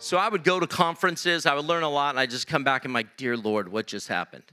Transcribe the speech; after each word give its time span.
So 0.00 0.16
I 0.16 0.28
would 0.28 0.44
go 0.44 0.60
to 0.60 0.66
conferences, 0.66 1.44
I 1.44 1.54
would 1.54 1.64
learn 1.64 1.82
a 1.82 1.88
lot, 1.88 2.10
and 2.10 2.20
I'd 2.20 2.30
just 2.30 2.46
come 2.46 2.62
back 2.62 2.84
and 2.84 2.94
like, 2.94 3.16
dear 3.16 3.36
Lord, 3.36 3.68
what 3.68 3.88
just 3.88 4.06
happened? 4.06 4.44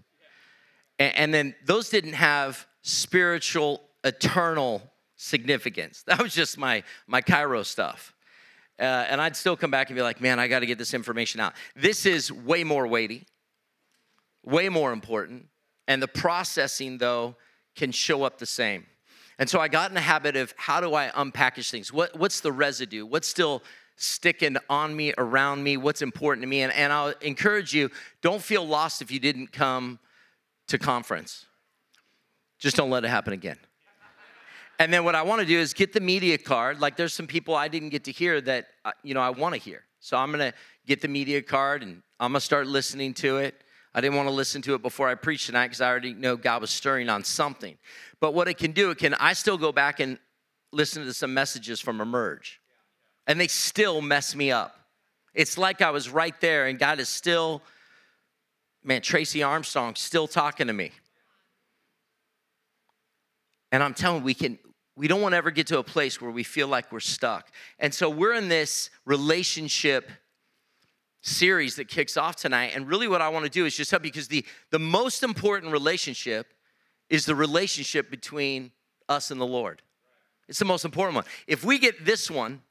And, 0.97 1.15
and 1.15 1.33
then 1.33 1.55
those 1.63 1.89
didn't 1.89 2.13
have 2.13 2.65
spiritual, 2.81 3.81
eternal 4.03 4.81
significance. 5.15 6.03
That 6.07 6.21
was 6.21 6.33
just 6.33 6.57
my 6.57 6.83
my 7.05 7.21
chiro 7.21 7.63
stuff. 7.63 8.13
Uh, 8.79 8.83
and 8.83 9.21
I'd 9.21 9.35
still 9.35 9.55
come 9.55 9.71
back 9.71 9.89
and 9.89 9.95
be 9.95 10.01
like, 10.01 10.19
man, 10.19 10.39
I 10.39 10.47
got 10.47 10.59
to 10.59 10.65
get 10.65 10.77
this 10.77 10.93
information 10.93 11.39
out. 11.39 11.53
This 11.75 12.05
is 12.05 12.31
way 12.31 12.63
more 12.63 12.87
weighty, 12.87 13.25
way 14.43 14.67
more 14.67 14.91
important, 14.91 15.47
and 15.87 16.01
the 16.01 16.07
processing 16.07 16.97
though 16.97 17.35
can 17.75 17.91
show 17.91 18.23
up 18.23 18.39
the 18.39 18.45
same. 18.45 18.85
And 19.37 19.49
so 19.49 19.59
I 19.59 19.67
got 19.67 19.91
in 19.91 19.95
the 19.95 20.01
habit 20.01 20.35
of 20.37 20.53
how 20.57 20.81
do 20.81 20.93
I 20.93 21.09
unpackage 21.09 21.69
things? 21.69 21.91
What, 21.91 22.17
what's 22.17 22.39
the 22.39 22.51
residue? 22.51 23.05
What's 23.05 23.27
still 23.27 23.61
sticking 23.95 24.57
on 24.69 24.95
me, 24.95 25.13
around 25.17 25.63
me, 25.63 25.77
what's 25.77 26.01
important 26.01 26.43
to 26.43 26.47
me. 26.47 26.61
And, 26.61 26.73
and 26.73 26.91
I'll 26.91 27.13
encourage 27.21 27.73
you 27.73 27.89
don't 28.21 28.41
feel 28.41 28.65
lost 28.65 29.01
if 29.01 29.11
you 29.11 29.19
didn't 29.19 29.51
come 29.51 29.99
to 30.67 30.77
conference. 30.77 31.45
Just 32.59 32.75
don't 32.75 32.89
let 32.89 33.03
it 33.05 33.09
happen 33.09 33.33
again. 33.33 33.57
And 34.79 34.91
then 34.91 35.05
what 35.05 35.15
I 35.15 35.21
want 35.21 35.39
to 35.39 35.47
do 35.47 35.57
is 35.57 35.73
get 35.73 35.93
the 35.93 36.01
media 36.01 36.37
card. 36.37 36.81
Like 36.81 36.97
there's 36.97 37.13
some 37.13 37.27
people 37.27 37.55
I 37.55 37.69
didn't 37.69 37.89
get 37.89 38.05
to 38.05 38.11
hear 38.11 38.41
that 38.41 38.67
uh, 38.83 38.91
you 39.03 39.13
know 39.13 39.21
I 39.21 39.29
want 39.29 39.53
to 39.53 39.59
hear. 39.59 39.83
So 39.99 40.17
I'm 40.17 40.31
going 40.31 40.51
to 40.51 40.57
get 40.85 41.01
the 41.01 41.07
media 41.07 41.41
card 41.41 41.81
and 41.81 42.01
I'm 42.19 42.31
going 42.31 42.39
to 42.39 42.45
start 42.45 42.67
listening 42.67 43.13
to 43.15 43.37
it. 43.37 43.55
I 43.93 44.01
didn't 44.01 44.17
want 44.17 44.27
to 44.27 44.33
listen 44.33 44.61
to 44.63 44.75
it 44.75 44.81
before 44.81 45.07
I 45.07 45.15
preached 45.15 45.45
tonight 45.45 45.67
because 45.67 45.79
I 45.79 45.89
already 45.89 46.13
know 46.13 46.35
God 46.35 46.61
was 46.61 46.69
stirring 46.69 47.07
on 47.09 47.23
something. 47.23 47.77
But 48.19 48.33
what 48.33 48.49
it 48.49 48.57
can 48.57 48.71
do, 48.71 48.91
it 48.91 48.97
can 48.97 49.13
I 49.15 49.33
still 49.33 49.57
go 49.57 49.71
back 49.71 50.01
and 50.01 50.19
listen 50.73 51.05
to 51.05 51.13
some 51.13 51.33
messages 51.33 51.79
from 51.79 52.01
Emerge 52.01 52.59
and 53.27 53.39
they 53.39 53.47
still 53.47 54.01
mess 54.01 54.35
me 54.35 54.51
up. 54.51 54.77
It's 55.33 55.57
like 55.57 55.81
I 55.81 55.91
was 55.91 56.09
right 56.09 56.39
there, 56.41 56.67
and 56.67 56.79
God 56.79 56.99
is 56.99 57.09
still, 57.09 57.61
man, 58.83 59.01
Tracy 59.01 59.43
Armstrong 59.43 59.95
still 59.95 60.27
talking 60.27 60.67
to 60.67 60.73
me. 60.73 60.91
And 63.71 63.83
I'm 63.83 63.93
telling 63.93 64.23
we 64.23 64.33
can, 64.33 64.57
we 64.95 65.07
don't 65.07 65.21
want 65.21 65.33
to 65.33 65.37
ever 65.37 65.51
get 65.51 65.67
to 65.67 65.79
a 65.79 65.83
place 65.83 66.21
where 66.21 66.31
we 66.31 66.43
feel 66.43 66.67
like 66.67 66.91
we're 66.91 67.01
stuck. 67.01 67.51
And 67.79 67.93
so 67.93 68.09
we're 68.09 68.33
in 68.33 68.47
this 68.47 68.89
relationship 69.05 70.09
series 71.21 71.75
that 71.75 71.89
kicks 71.89 72.15
off 72.15 72.37
tonight. 72.37 72.71
And 72.75 72.87
really, 72.87 73.07
what 73.07 73.21
I 73.21 73.29
want 73.29 73.43
to 73.43 73.51
do 73.51 73.65
is 73.65 73.75
just 73.75 73.91
help 73.91 74.05
you 74.05 74.11
because 74.11 74.29
the, 74.29 74.45
the 74.71 74.79
most 74.79 75.23
important 75.23 75.73
relationship 75.73 76.53
is 77.09 77.25
the 77.25 77.35
relationship 77.35 78.09
between 78.09 78.71
us 79.09 79.31
and 79.31 79.41
the 79.41 79.45
Lord. 79.45 79.81
It's 80.47 80.59
the 80.59 80.65
most 80.65 80.85
important 80.85 81.15
one. 81.15 81.25
If 81.47 81.65
we 81.65 81.79
get 81.79 82.05
this 82.05 82.29
one, 82.31 82.61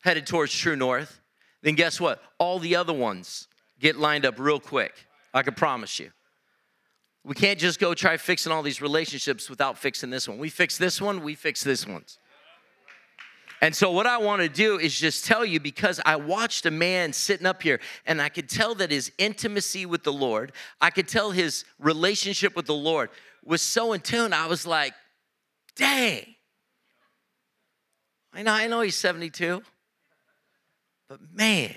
headed 0.00 0.26
towards 0.26 0.52
true 0.54 0.76
north, 0.76 1.20
then 1.62 1.74
guess 1.74 2.00
what? 2.00 2.22
All 2.38 2.58
the 2.58 2.76
other 2.76 2.92
ones 2.92 3.48
get 3.78 3.96
lined 3.96 4.24
up 4.24 4.38
real 4.38 4.60
quick. 4.60 4.94
I 5.32 5.42
can 5.42 5.54
promise 5.54 5.98
you. 5.98 6.10
We 7.22 7.34
can't 7.34 7.58
just 7.58 7.78
go 7.78 7.92
try 7.92 8.16
fixing 8.16 8.50
all 8.50 8.62
these 8.62 8.80
relationships 8.80 9.50
without 9.50 9.78
fixing 9.78 10.10
this 10.10 10.26
one. 10.26 10.38
We 10.38 10.48
fix 10.48 10.78
this 10.78 11.00
one, 11.00 11.22
we 11.22 11.34
fix 11.34 11.62
this 11.62 11.86
one. 11.86 12.04
And 13.62 13.76
so, 13.76 13.90
what 13.90 14.06
I 14.06 14.16
want 14.16 14.40
to 14.40 14.48
do 14.48 14.78
is 14.78 14.98
just 14.98 15.26
tell 15.26 15.44
you 15.44 15.60
because 15.60 16.00
I 16.06 16.16
watched 16.16 16.64
a 16.64 16.70
man 16.70 17.12
sitting 17.12 17.46
up 17.46 17.62
here 17.62 17.78
and 18.06 18.22
I 18.22 18.30
could 18.30 18.48
tell 18.48 18.74
that 18.76 18.90
his 18.90 19.12
intimacy 19.18 19.84
with 19.84 20.02
the 20.02 20.12
Lord, 20.12 20.52
I 20.80 20.88
could 20.88 21.06
tell 21.06 21.30
his 21.30 21.64
relationship 21.78 22.56
with 22.56 22.64
the 22.64 22.74
Lord 22.74 23.10
was 23.44 23.60
so 23.60 23.92
in 23.92 24.00
tune. 24.00 24.32
I 24.32 24.46
was 24.46 24.66
like, 24.66 24.94
dang. 25.76 26.24
I 28.32 28.42
know, 28.42 28.52
I 28.52 28.66
know 28.66 28.80
he's 28.80 28.96
72. 28.96 29.62
But 31.10 31.18
man, 31.34 31.74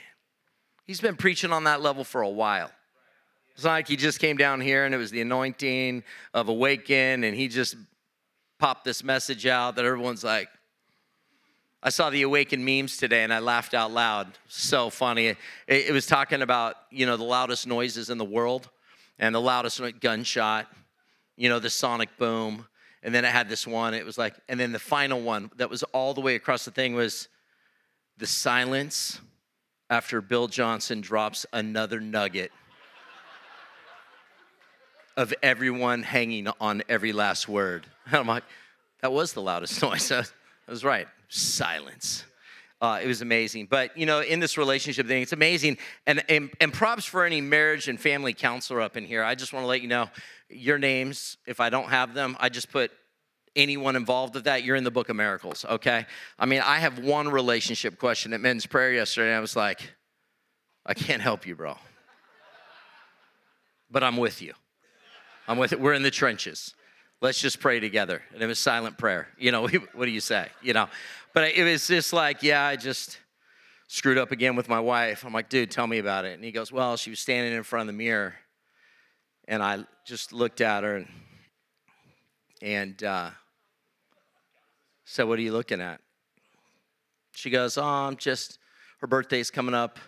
he's 0.86 1.02
been 1.02 1.16
preaching 1.16 1.52
on 1.52 1.64
that 1.64 1.82
level 1.82 2.04
for 2.04 2.22
a 2.22 2.30
while. 2.30 2.70
It's 3.56 3.66
like 3.66 3.88
he 3.88 3.96
just 3.96 4.20
came 4.20 4.38
down 4.38 4.62
here 4.62 4.86
and 4.86 4.94
it 4.94 5.00
was 5.00 5.10
the 5.10 5.22
anointing 5.22 6.04
of 6.36 6.50
awaken, 6.50 7.24
and 7.24 7.36
he 7.36 7.48
just 7.48 7.76
popped 8.60 8.86
this 8.86 9.04
message 9.04 9.48
out 9.48 9.76
that 9.76 9.86
everyone's 9.86 10.24
like, 10.24 10.50
I 11.82 11.90
saw 11.90 12.12
the 12.12 12.22
awaken 12.22 12.64
memes 12.64 12.98
today 12.98 13.24
and 13.24 13.34
I 13.34 13.40
laughed 13.40 13.74
out 13.74 13.92
loud. 13.92 14.28
So 14.48 14.92
funny. 14.92 15.26
It, 15.28 15.38
it, 15.68 15.92
was 15.92 16.06
talking 16.06 16.44
about, 16.44 16.76
you 16.92 17.08
know, 17.08 17.18
the 17.18 17.24
loudest 17.24 17.66
noises 17.66 18.12
in 18.12 18.20
the 18.20 18.24
world 18.24 18.70
and 19.18 19.34
the 19.34 19.42
loudest 19.42 19.82
gunshot, 20.00 20.68
you 21.38 21.50
know, 21.50 21.58
the 21.58 21.72
sonic 21.72 22.18
boom. 22.20 22.68
And 23.02 23.14
then 23.16 23.26
it 23.26 23.32
had 23.32 23.50
this 23.50 23.66
one, 23.66 23.96
it 23.96 24.06
was 24.06 24.18
like, 24.18 24.36
and 24.48 24.60
then 24.60 24.72
the 24.72 24.80
final 24.80 25.22
one 25.22 25.50
that 25.58 25.72
was 25.72 25.82
all 25.92 26.14
the 26.14 26.22
way 26.22 26.36
across 26.36 26.66
the 26.66 26.72
thing 26.72 26.94
was 26.94 27.28
the 28.18 28.28
silence 28.28 29.20
after 29.90 30.22
Bill 30.22 30.48
Johnson 30.48 31.02
drops 31.02 31.46
another 31.54 32.00
nugget 32.00 32.52
of 35.16 35.34
everyone 35.44 36.04
hanging 36.04 36.48
on 36.60 36.84
every 36.90 37.14
last 37.14 37.48
word. 37.48 37.86
And 38.06 38.16
I'm 38.18 38.28
like, 38.28 38.44
that 39.02 39.12
was 39.12 39.34
the 39.34 39.42
loudest 39.42 39.82
noise. 39.84 40.12
I 40.12 40.24
was 40.68 40.84
right. 40.84 41.08
Silence. 41.28 42.26
Uh, 42.82 43.00
it 43.02 43.08
was 43.08 43.22
amazing. 43.22 43.68
But, 43.70 43.98
you 43.98 44.06
know, 44.06 44.22
in 44.22 44.40
this 44.40 44.58
relationship 44.58 45.08
thing, 45.08 45.22
it's 45.22 45.32
amazing. 45.32 45.78
And, 46.06 46.24
and, 46.28 46.50
and 46.60 46.74
props 46.74 47.06
for 47.06 47.24
any 47.24 47.40
marriage 47.40 47.88
and 47.88 48.00
family 48.00 48.34
counselor 48.34 48.82
up 48.82 48.98
in 48.98 49.06
here. 49.06 49.24
I 49.24 49.36
just 49.36 49.54
want 49.54 49.64
to 49.64 49.68
let 49.68 49.82
you 49.82 49.88
know 49.88 50.10
your 50.50 50.78
names, 50.78 51.38
if 51.48 51.60
I 51.60 51.70
don't 51.70 51.90
have 51.90 52.14
them, 52.14 52.36
I 52.40 52.50
just 52.50 52.72
put 52.72 52.92
anyone 53.56 53.96
involved 53.96 54.36
with 54.36 54.46
that, 54.46 54.64
you're 54.64 54.76
in 54.76 54.84
the 54.84 54.92
book 54.92 55.10
of 55.10 55.16
miracles, 55.16 55.66
okay? 55.70 56.06
I 56.40 56.46
mean, 56.46 56.62
I 56.62 56.80
have 56.80 57.00
one 57.00 57.30
relationship 57.30 58.00
question 58.00 58.34
at 58.34 58.42
men's 58.42 58.66
prayer 58.66 58.94
yesterday, 58.94 59.36
I 59.36 59.40
was 59.40 59.56
like, 59.56 59.94
I 60.86 60.94
can't 60.94 61.22
help 61.22 61.48
you, 61.48 61.56
bro. 61.56 61.78
But 63.90 64.04
I'm 64.04 64.18
with 64.18 64.42
you. 64.42 64.54
I'm 65.48 65.58
with 65.58 65.72
it. 65.72 65.80
We're 65.80 65.94
in 65.94 66.04
the 66.04 66.12
trenches. 66.12 66.74
Let's 67.22 67.40
just 67.40 67.60
pray 67.60 67.80
together. 67.80 68.22
And 68.34 68.42
it 68.42 68.48
was 68.48 68.60
silent 68.60 68.98
prayer. 68.98 69.28
You 69.38 69.52
know, 69.52 69.68
what 69.94 70.06
do 70.06 70.12
you 70.12 70.20
say? 70.20 70.48
You 70.62 70.74
know, 70.74 70.90
but 71.34 71.56
it 71.56 71.64
was 71.64 71.88
just 71.88 72.12
like, 72.12 72.44
yeah, 72.44 72.66
I 72.66 72.76
just 72.76 73.18
screwed 73.88 74.18
up 74.18 74.32
again 74.32 74.56
with 74.56 74.68
my 74.68 74.80
wife. 74.80 75.24
I'm 75.26 75.34
like, 75.34 75.50
dude, 75.50 75.70
tell 75.70 75.88
me 75.88 76.00
about 76.00 76.26
it. 76.26 76.34
And 76.34 76.44
he 76.44 76.52
goes, 76.52 76.72
well, 76.72 76.98
she 76.98 77.12
was 77.12 77.20
standing 77.20 77.54
in 77.54 77.64
front 77.64 77.82
of 77.82 77.88
the 77.88 77.98
mirror, 77.98 78.34
and 79.48 79.62
I 79.62 79.86
just 80.06 80.34
looked 80.34 80.62
at 80.62 80.84
her 80.84 80.98
and 80.98 81.08
and 82.64 83.04
uh, 83.04 83.30
said, 85.06 85.24
What 85.24 85.40
are 85.40 85.42
you 85.42 85.52
looking 85.52 85.82
at? 85.82 86.02
She 87.32 87.50
goes, 87.50 87.78
Oh, 87.78 87.84
I'm 87.84 88.16
just, 88.16 88.60
her 89.00 89.08
birthday's 89.08 89.52
coming 89.52 89.76
up. 89.76 90.00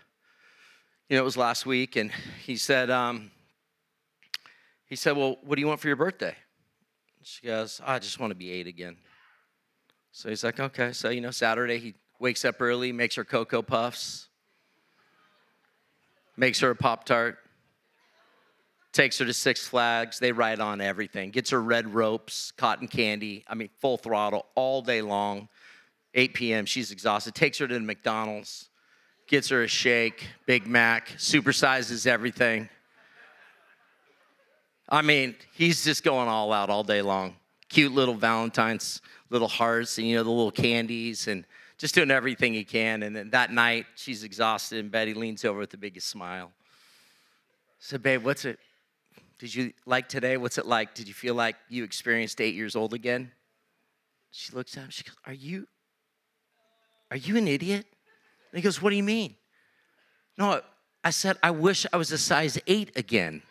You 1.10 1.18
know, 1.18 1.22
it 1.22 1.26
was 1.26 1.38
last 1.38 1.66
week. 1.66 1.96
And 1.96 2.12
he 2.44 2.56
said, 2.56 2.90
um, 2.90 3.32
he 4.86 4.96
said, 4.96 5.18
Well, 5.18 5.38
what 5.44 5.56
do 5.56 5.62
you 5.62 5.68
want 5.68 5.80
for 5.80 5.88
your 5.88 5.96
birthday? 5.96 6.36
She 7.24 7.48
goes, 7.48 7.82
oh, 7.84 7.92
I 7.92 8.00
just 8.00 8.20
want 8.20 8.32
to 8.32 8.36
be 8.36 8.52
eight 8.52 8.68
again. 8.68 8.98
So 10.12 10.30
he's 10.30 10.44
like, 10.44 10.60
Okay. 10.60 10.92
So, 10.94 11.10
you 11.10 11.22
know, 11.22 11.32
Saturday, 11.32 11.80
he 11.80 11.96
wakes 12.20 12.46
up 12.46 12.62
early, 12.62 12.92
makes 12.92 13.16
her 13.16 13.24
Cocoa 13.24 13.62
Puffs, 13.62 14.30
makes 16.38 16.60
her 16.60 16.70
a 16.70 16.76
Pop 16.76 17.06
Tart, 17.06 17.40
takes 18.96 19.20
her 19.20 19.26
to 19.26 19.34
Six 19.34 19.68
Flags. 19.68 20.20
They 20.20 20.32
ride 20.32 20.60
on 20.60 20.82
everything. 20.82 21.30
Gets 21.30 21.50
her 21.52 21.62
red 21.62 21.94
ropes, 21.94 22.52
cotton 22.58 22.88
candy. 22.88 23.44
I 23.48 23.56
mean, 23.56 23.70
full 23.80 23.98
throttle 23.98 24.48
all 24.56 24.82
day 24.82 25.02
long. 25.02 25.50
8 26.14 26.34
p.m. 26.34 26.66
She's 26.66 26.92
exhausted. 26.92 27.36
Takes 27.36 27.58
her 27.60 27.68
to 27.68 27.80
McDonald's. 27.80 28.70
Gets 29.28 29.50
her 29.50 29.64
a 29.64 29.68
shake, 29.68 30.28
Big 30.46 30.66
Mac, 30.68 31.10
supersizes 31.18 32.08
everything. 32.08 32.70
I 34.88 35.02
mean, 35.02 35.36
he's 35.54 35.84
just 35.84 36.04
going 36.04 36.28
all 36.28 36.54
out 36.54 36.70
all 36.70 36.84
day 36.84 37.02
long. 37.02 37.36
Cute 37.70 37.92
little 37.92 38.14
Valentine's 38.14 39.02
little 39.32 39.48
hearts 39.48 39.98
and, 39.98 40.08
you 40.08 40.16
know, 40.16 40.24
the 40.24 40.30
little 40.30 40.52
candies 40.52 41.28
and 41.28 41.44
just 41.80 41.96
doing 41.96 42.12
everything 42.12 42.54
he 42.54 42.64
can. 42.64 43.02
And 43.02 43.16
then 43.16 43.32
that 43.32 43.52
night, 43.52 43.88
she's 43.96 44.24
exhausted 44.24 44.80
and 44.80 44.92
Betty 44.92 45.16
leans 45.16 45.44
over 45.44 45.60
with 45.60 45.72
the 45.72 45.78
biggest 45.78 46.08
smile. 46.08 46.52
I 46.56 47.80
said, 47.80 48.04
babe, 48.04 48.24
what's 48.24 48.46
it? 48.46 48.60
Did 49.38 49.54
you 49.54 49.74
like 49.86 50.08
today? 50.08 50.38
What's 50.38 50.58
it 50.58 50.66
like? 50.66 50.96
Did 50.96 51.08
you 51.08 51.14
feel 51.14 51.36
like 51.36 51.56
you 51.70 51.84
experienced 51.84 52.40
eight 52.40 52.56
years 52.56 52.76
old 52.76 52.94
again? 52.94 53.32
She 54.32 54.54
looks 54.54 54.78
at 54.78 54.84
him. 54.84 54.90
She 54.90 55.04
goes, 55.04 55.16
Are 55.26 55.34
you, 55.34 55.68
are 57.12 57.18
you 57.18 57.38
an 57.38 57.48
idiot? 57.48 57.86
And 58.52 58.58
he 58.58 58.62
goes, 58.62 58.82
What 58.82 58.92
do 58.92 58.96
you 58.96 59.04
mean? 59.04 59.36
No, 60.38 60.62
I 61.04 61.10
said, 61.10 61.38
I 61.44 61.52
wish 61.52 61.86
I 61.92 61.98
was 61.98 62.12
a 62.12 62.18
size 62.18 62.58
eight 62.68 62.92
again. 62.96 63.42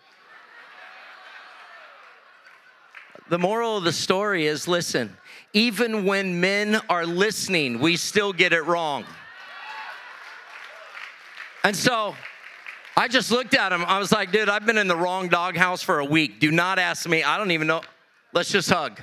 The 3.30 3.38
moral 3.38 3.78
of 3.78 3.84
the 3.84 3.92
story 3.92 4.46
is 4.46 4.68
listen, 4.68 5.16
even 5.54 6.04
when 6.04 6.40
men 6.40 6.80
are 6.90 7.06
listening, 7.06 7.78
we 7.80 7.96
still 7.96 8.34
get 8.34 8.52
it 8.52 8.66
wrong. 8.66 9.04
And 11.62 11.74
so 11.74 12.14
I 12.96 13.08
just 13.08 13.30
looked 13.30 13.54
at 13.54 13.72
him. 13.72 13.84
I 13.84 13.98
was 13.98 14.12
like, 14.12 14.30
dude, 14.30 14.48
I've 14.48 14.64
been 14.64 14.78
in 14.78 14.86
the 14.86 14.96
wrong 14.96 15.28
doghouse 15.28 15.82
for 15.82 15.98
a 15.98 16.04
week. 16.04 16.38
Do 16.38 16.50
not 16.50 16.78
ask 16.78 17.08
me. 17.08 17.22
I 17.24 17.38
don't 17.38 17.50
even 17.50 17.66
know. 17.66 17.82
Let's 18.32 18.50
just 18.50 18.70
hug. 18.70 19.00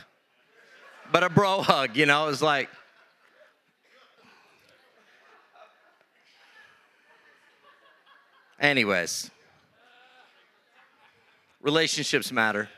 But 1.12 1.24
a 1.24 1.30
bro 1.30 1.62
hug, 1.62 1.98
you 1.98 2.06
know, 2.06 2.28
is 2.28 2.42
like, 2.42 2.70
Anyways, 8.62 9.32
relationships 11.62 12.32
matter. 12.32 12.70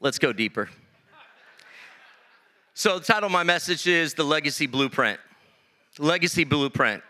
Let's 0.00 0.18
go 0.18 0.32
deeper. 0.32 0.68
So, 2.74 2.98
the 2.98 3.04
title 3.04 3.26
of 3.26 3.32
my 3.32 3.44
message 3.44 3.86
is 3.86 4.14
The 4.14 4.24
Legacy 4.24 4.66
Blueprint. 4.66 5.20
Legacy 6.00 6.42
Blueprint. 6.42 7.02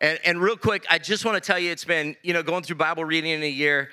And, 0.00 0.18
and 0.24 0.42
real 0.42 0.56
quick, 0.56 0.84
I 0.90 0.98
just 0.98 1.24
want 1.24 1.42
to 1.42 1.46
tell 1.46 1.58
you 1.58 1.70
it's 1.70 1.84
been, 1.84 2.16
you 2.22 2.32
know, 2.32 2.42
going 2.42 2.62
through 2.62 2.76
Bible 2.76 3.04
reading 3.04 3.30
in 3.30 3.42
a 3.42 3.48
year. 3.48 3.90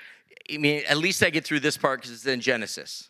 I 0.51 0.57
mean, 0.57 0.83
at 0.87 0.97
least 0.97 1.23
I 1.23 1.29
get 1.29 1.45
through 1.45 1.61
this 1.61 1.77
part 1.77 2.01
because 2.01 2.11
it's 2.11 2.25
in 2.25 2.41
Genesis. 2.41 3.09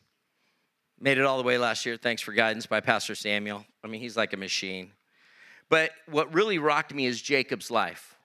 Made 1.00 1.18
it 1.18 1.26
all 1.26 1.38
the 1.38 1.44
way 1.44 1.58
last 1.58 1.86
year. 1.86 1.98
Thanks 1.98 2.22
for 2.22 2.32
guidance 2.32 2.66
by 2.68 2.80
Pastor 2.80 3.16
Samuel. 3.16 3.66
I 3.84 3.88
mean, 3.88 4.02
he's 4.02 4.16
like 4.16 4.34
a 4.34 4.38
machine. 4.38 4.92
But 5.70 5.92
what 6.08 6.34
really 6.34 6.60
rocked 6.60 6.94
me 6.94 7.06
is 7.06 7.22
Jacob's 7.22 7.72
life. 7.72 8.18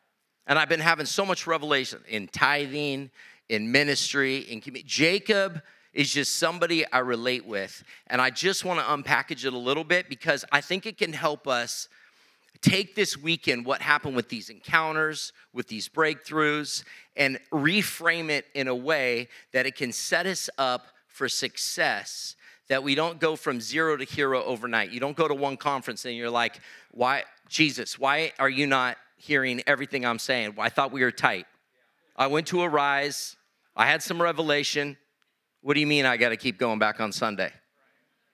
And 0.46 0.58
I've 0.58 0.68
been 0.68 0.80
having 0.80 1.06
so 1.06 1.24
much 1.24 1.46
revelation 1.46 2.00
in 2.08 2.28
tithing, 2.28 3.10
in 3.48 3.72
ministry, 3.72 4.38
in 4.38 4.60
community. 4.60 4.86
Jacob 4.86 5.62
is 5.92 6.12
just 6.12 6.36
somebody 6.36 6.84
I 6.92 6.98
relate 6.98 7.46
with. 7.46 7.82
And 8.08 8.20
I 8.20 8.30
just 8.30 8.64
want 8.64 8.80
to 8.80 8.84
unpackage 8.84 9.44
it 9.44 9.52
a 9.52 9.58
little 9.58 9.84
bit 9.84 10.08
because 10.08 10.44
I 10.52 10.60
think 10.60 10.86
it 10.86 10.98
can 10.98 11.12
help 11.12 11.48
us 11.48 11.88
take 12.60 12.94
this 12.94 13.16
weekend, 13.16 13.64
what 13.64 13.82
happened 13.82 14.16
with 14.16 14.28
these 14.28 14.48
encounters, 14.50 15.32
with 15.52 15.68
these 15.68 15.88
breakthroughs, 15.88 16.84
and 17.16 17.38
reframe 17.52 18.30
it 18.30 18.46
in 18.54 18.68
a 18.68 18.74
way 18.74 19.28
that 19.52 19.66
it 19.66 19.76
can 19.76 19.92
set 19.92 20.26
us 20.26 20.50
up 20.58 20.88
for 21.08 21.28
success. 21.28 22.36
That 22.68 22.82
we 22.82 22.94
don't 22.94 23.20
go 23.20 23.36
from 23.36 23.60
zero 23.60 23.96
to 23.96 24.04
hero 24.04 24.42
overnight. 24.42 24.90
You 24.90 25.00
don't 25.00 25.16
go 25.16 25.28
to 25.28 25.34
one 25.34 25.56
conference 25.56 26.04
and 26.04 26.16
you're 26.16 26.30
like, 26.30 26.60
why, 26.90 27.22
Jesus, 27.48 27.98
why 27.98 28.32
are 28.38 28.50
you 28.50 28.66
not 28.66 28.96
hearing 29.16 29.62
everything 29.66 30.04
I'm 30.04 30.18
saying. 30.18 30.54
I 30.58 30.68
thought 30.68 30.92
we 30.92 31.02
were 31.02 31.10
tight. 31.10 31.46
I 32.16 32.26
went 32.28 32.46
to 32.48 32.62
Arise. 32.62 33.36
I 33.74 33.86
had 33.86 34.02
some 34.02 34.20
revelation. 34.20 34.96
What 35.62 35.74
do 35.74 35.80
you 35.80 35.86
mean 35.86 36.06
I 36.06 36.16
got 36.16 36.30
to 36.30 36.36
keep 36.36 36.58
going 36.58 36.78
back 36.78 37.00
on 37.00 37.12
Sunday? 37.12 37.52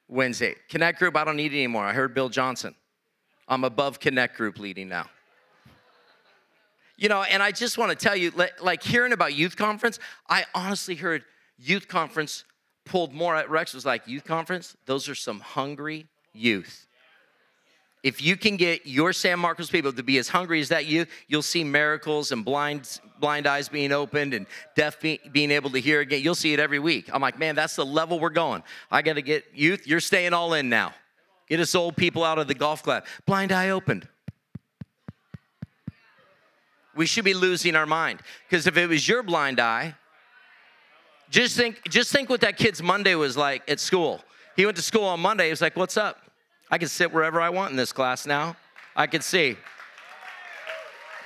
Wednesday. 0.09 0.57
Connect 0.69 0.99
group, 0.99 1.17
I 1.17 1.25
don't 1.25 1.37
need 1.37 1.53
it 1.53 1.57
anymore. 1.57 1.85
I 1.85 1.93
heard 1.93 2.15
Bill 2.15 2.29
Johnson. 2.29 2.75
I'm 3.53 3.65
above 3.65 4.01
Connect 4.01 4.35
group 4.39 4.59
leading 4.59 4.89
now. 4.89 5.11
You 6.97 7.11
know, 7.11 7.23
and 7.23 7.43
I 7.43 7.51
just 7.51 7.77
want 7.77 7.91
to 7.91 7.97
tell 7.97 8.17
you, 8.17 8.33
like 8.63 8.83
hearing 8.83 9.13
about 9.13 9.35
youth 9.35 9.57
conference, 9.57 9.99
I 10.27 10.47
honestly 10.55 10.95
heard 10.95 11.23
youth 11.59 11.87
conference 11.87 12.45
pulled 12.87 13.13
more 13.13 13.37
at 13.37 13.51
Rex 13.51 13.75
was 13.75 13.85
like, 13.85 14.09
youth 14.09 14.25
conference, 14.25 14.75
those 14.87 15.07
are 15.07 15.15
some 15.15 15.41
hungry 15.41 16.07
youth. 16.33 16.87
If 18.03 18.23
you 18.23 18.39
can 18.39 18.57
get 18.57 18.87
your 18.87 19.13
San 19.13 19.39
Marcos 19.39 19.69
people 19.69 19.93
to 19.93 20.03
be 20.03 20.17
as 20.17 20.29
hungry 20.29 20.61
as 20.61 20.71
that 20.71 20.87
youth, 20.87 21.09
you'll 21.29 21.43
see 21.43 21.63
miracles 21.63 22.33
and 22.33 22.47
blind, 22.47 23.01
blind 23.21 23.47
eyes 23.47 23.69
being 23.69 23.93
opened 23.93 24.33
and 24.33 24.47
deaf 24.75 24.99
be, 24.99 25.21
being 25.31 25.51
able 25.51 25.69
to 25.71 25.79
hear 25.79 26.01
again. 26.01 26.23
You'll 26.23 26.35
see 26.35 26.55
it 26.55 26.59
every 26.59 26.79
week. 26.79 27.11
I'm 27.13 27.21
like, 27.21 27.39
man, 27.39 27.55
that's 27.55 27.77
the 27.77 27.85
level 27.85 28.19
we're 28.19 28.31
going. 28.31 28.63
I 28.91 29.03
got 29.03 29.15
to 29.15 29.23
get 29.23 29.45
youth, 29.55 29.87
you're 29.87 30.01
staying 30.01 30.33
all 30.33 30.55
in 30.55 30.71
now. 30.71 30.95
Get 31.53 31.61
us 31.61 31.75
old 31.75 31.99
people 31.99 32.25
out 32.25 32.39
of 32.39 32.49
the 32.49 32.55
golf 32.55 32.83
club. 32.83 33.05
Blind 33.27 33.53
eye 33.53 33.69
opened. 33.69 34.09
We 36.97 37.05
should 37.05 37.27
be 37.27 37.35
losing 37.35 37.77
our 37.77 37.85
mind. 37.85 38.21
Because 38.49 38.67
if 38.67 38.79
it 38.79 38.87
was 38.89 39.07
your 39.07 39.23
blind 39.23 39.61
eye, 39.61 39.95
just 41.29 41.55
think, 41.55 41.87
just 41.91 42.11
think 42.11 42.31
what 42.31 42.41
that 42.41 42.57
kid's 42.57 42.83
Monday 42.83 43.15
was 43.17 43.37
like 43.37 43.69
at 43.69 43.81
school. 43.81 44.23
He 44.57 44.65
went 44.65 44.79
to 44.79 44.83
school 44.83 45.05
on 45.05 45.21
Monday. 45.21 45.45
He 45.45 45.51
was 45.51 45.61
like, 45.61 45.77
What's 45.77 45.99
up? 45.99 46.23
I 46.71 46.79
can 46.79 46.89
sit 46.89 47.13
wherever 47.13 47.39
I 47.39 47.51
want 47.51 47.71
in 47.71 47.77
this 47.77 47.93
class 47.93 48.27
now. 48.27 48.57
I 48.97 49.07
can 49.07 49.21
see. 49.21 49.59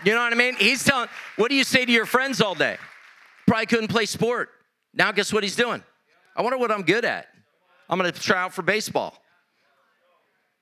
You 0.05 0.13
know 0.13 0.25
what 0.25 0.33
I 0.33 0.37
mean? 0.37 0.57
He's 0.57 0.83
telling, 0.83 1.09
what 1.37 1.51
do 1.51 1.55
you 1.55 1.63
say 1.63 1.85
to 1.85 1.93
your 1.93 2.05
friends 2.05 2.41
all 2.41 2.57
day? 2.57 2.79
Probably 3.47 3.67
couldn't 3.67 3.89
play 3.93 4.07
sport. 4.07 4.51
Now, 4.93 5.13
guess 5.13 5.33
what 5.33 5.45
he's 5.45 5.55
doing? 5.55 5.85
I 6.35 6.43
wonder 6.43 6.59
what 6.59 6.73
I'm 6.73 6.83
good 6.83 7.05
at. 7.05 7.29
I'm 7.89 7.97
gonna 7.97 8.11
try 8.11 8.43
out 8.43 8.53
for 8.53 8.63
baseball. 8.63 9.23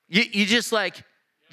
You, 0.09 0.25
you 0.31 0.47
just 0.47 0.73
like, 0.73 1.03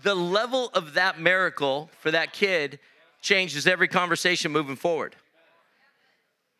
the 0.03 0.15
level 0.15 0.69
of 0.73 0.95
that 0.95 1.19
miracle 1.19 1.89
for 1.99 2.11
that 2.11 2.33
kid 2.33 2.79
changes 3.21 3.67
every 3.67 3.87
conversation 3.87 4.51
moving 4.51 4.75
forward. 4.75 5.15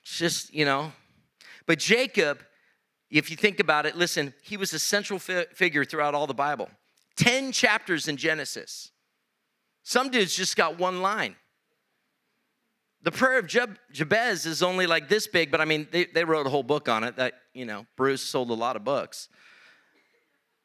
It's 0.03 0.17
just, 0.17 0.53
you 0.53 0.65
know. 0.65 0.91
But 1.65 1.79
Jacob 1.79 2.39
if 3.11 3.29
you 3.29 3.35
think 3.35 3.59
about 3.59 3.85
it, 3.85 3.95
listen, 3.95 4.33
he 4.41 4.55
was 4.57 4.73
a 4.73 4.79
central 4.79 5.19
fi- 5.19 5.45
figure 5.53 5.83
throughout 5.83 6.15
all 6.15 6.27
the 6.27 6.33
Bible. 6.33 6.69
10 7.17 7.51
chapters 7.51 8.07
in 8.07 8.15
Genesis. 8.15 8.91
Some 9.83 10.09
dudes 10.09 10.35
just 10.35 10.55
got 10.55 10.79
one 10.79 11.01
line. 11.01 11.35
The 13.03 13.11
prayer 13.11 13.37
of 13.37 13.47
Jeb- 13.47 13.79
Jabez 13.91 14.45
is 14.45 14.63
only 14.63 14.87
like 14.87 15.09
this 15.09 15.27
big, 15.27 15.51
but 15.51 15.59
I 15.59 15.65
mean, 15.65 15.87
they, 15.91 16.05
they 16.05 16.23
wrote 16.23 16.47
a 16.47 16.49
whole 16.49 16.63
book 16.63 16.87
on 16.87 17.03
it 17.03 17.17
that, 17.17 17.33
you 17.53 17.65
know, 17.65 17.85
Bruce 17.97 18.21
sold 18.21 18.49
a 18.49 18.53
lot 18.53 18.75
of 18.75 18.83
books. 18.83 19.27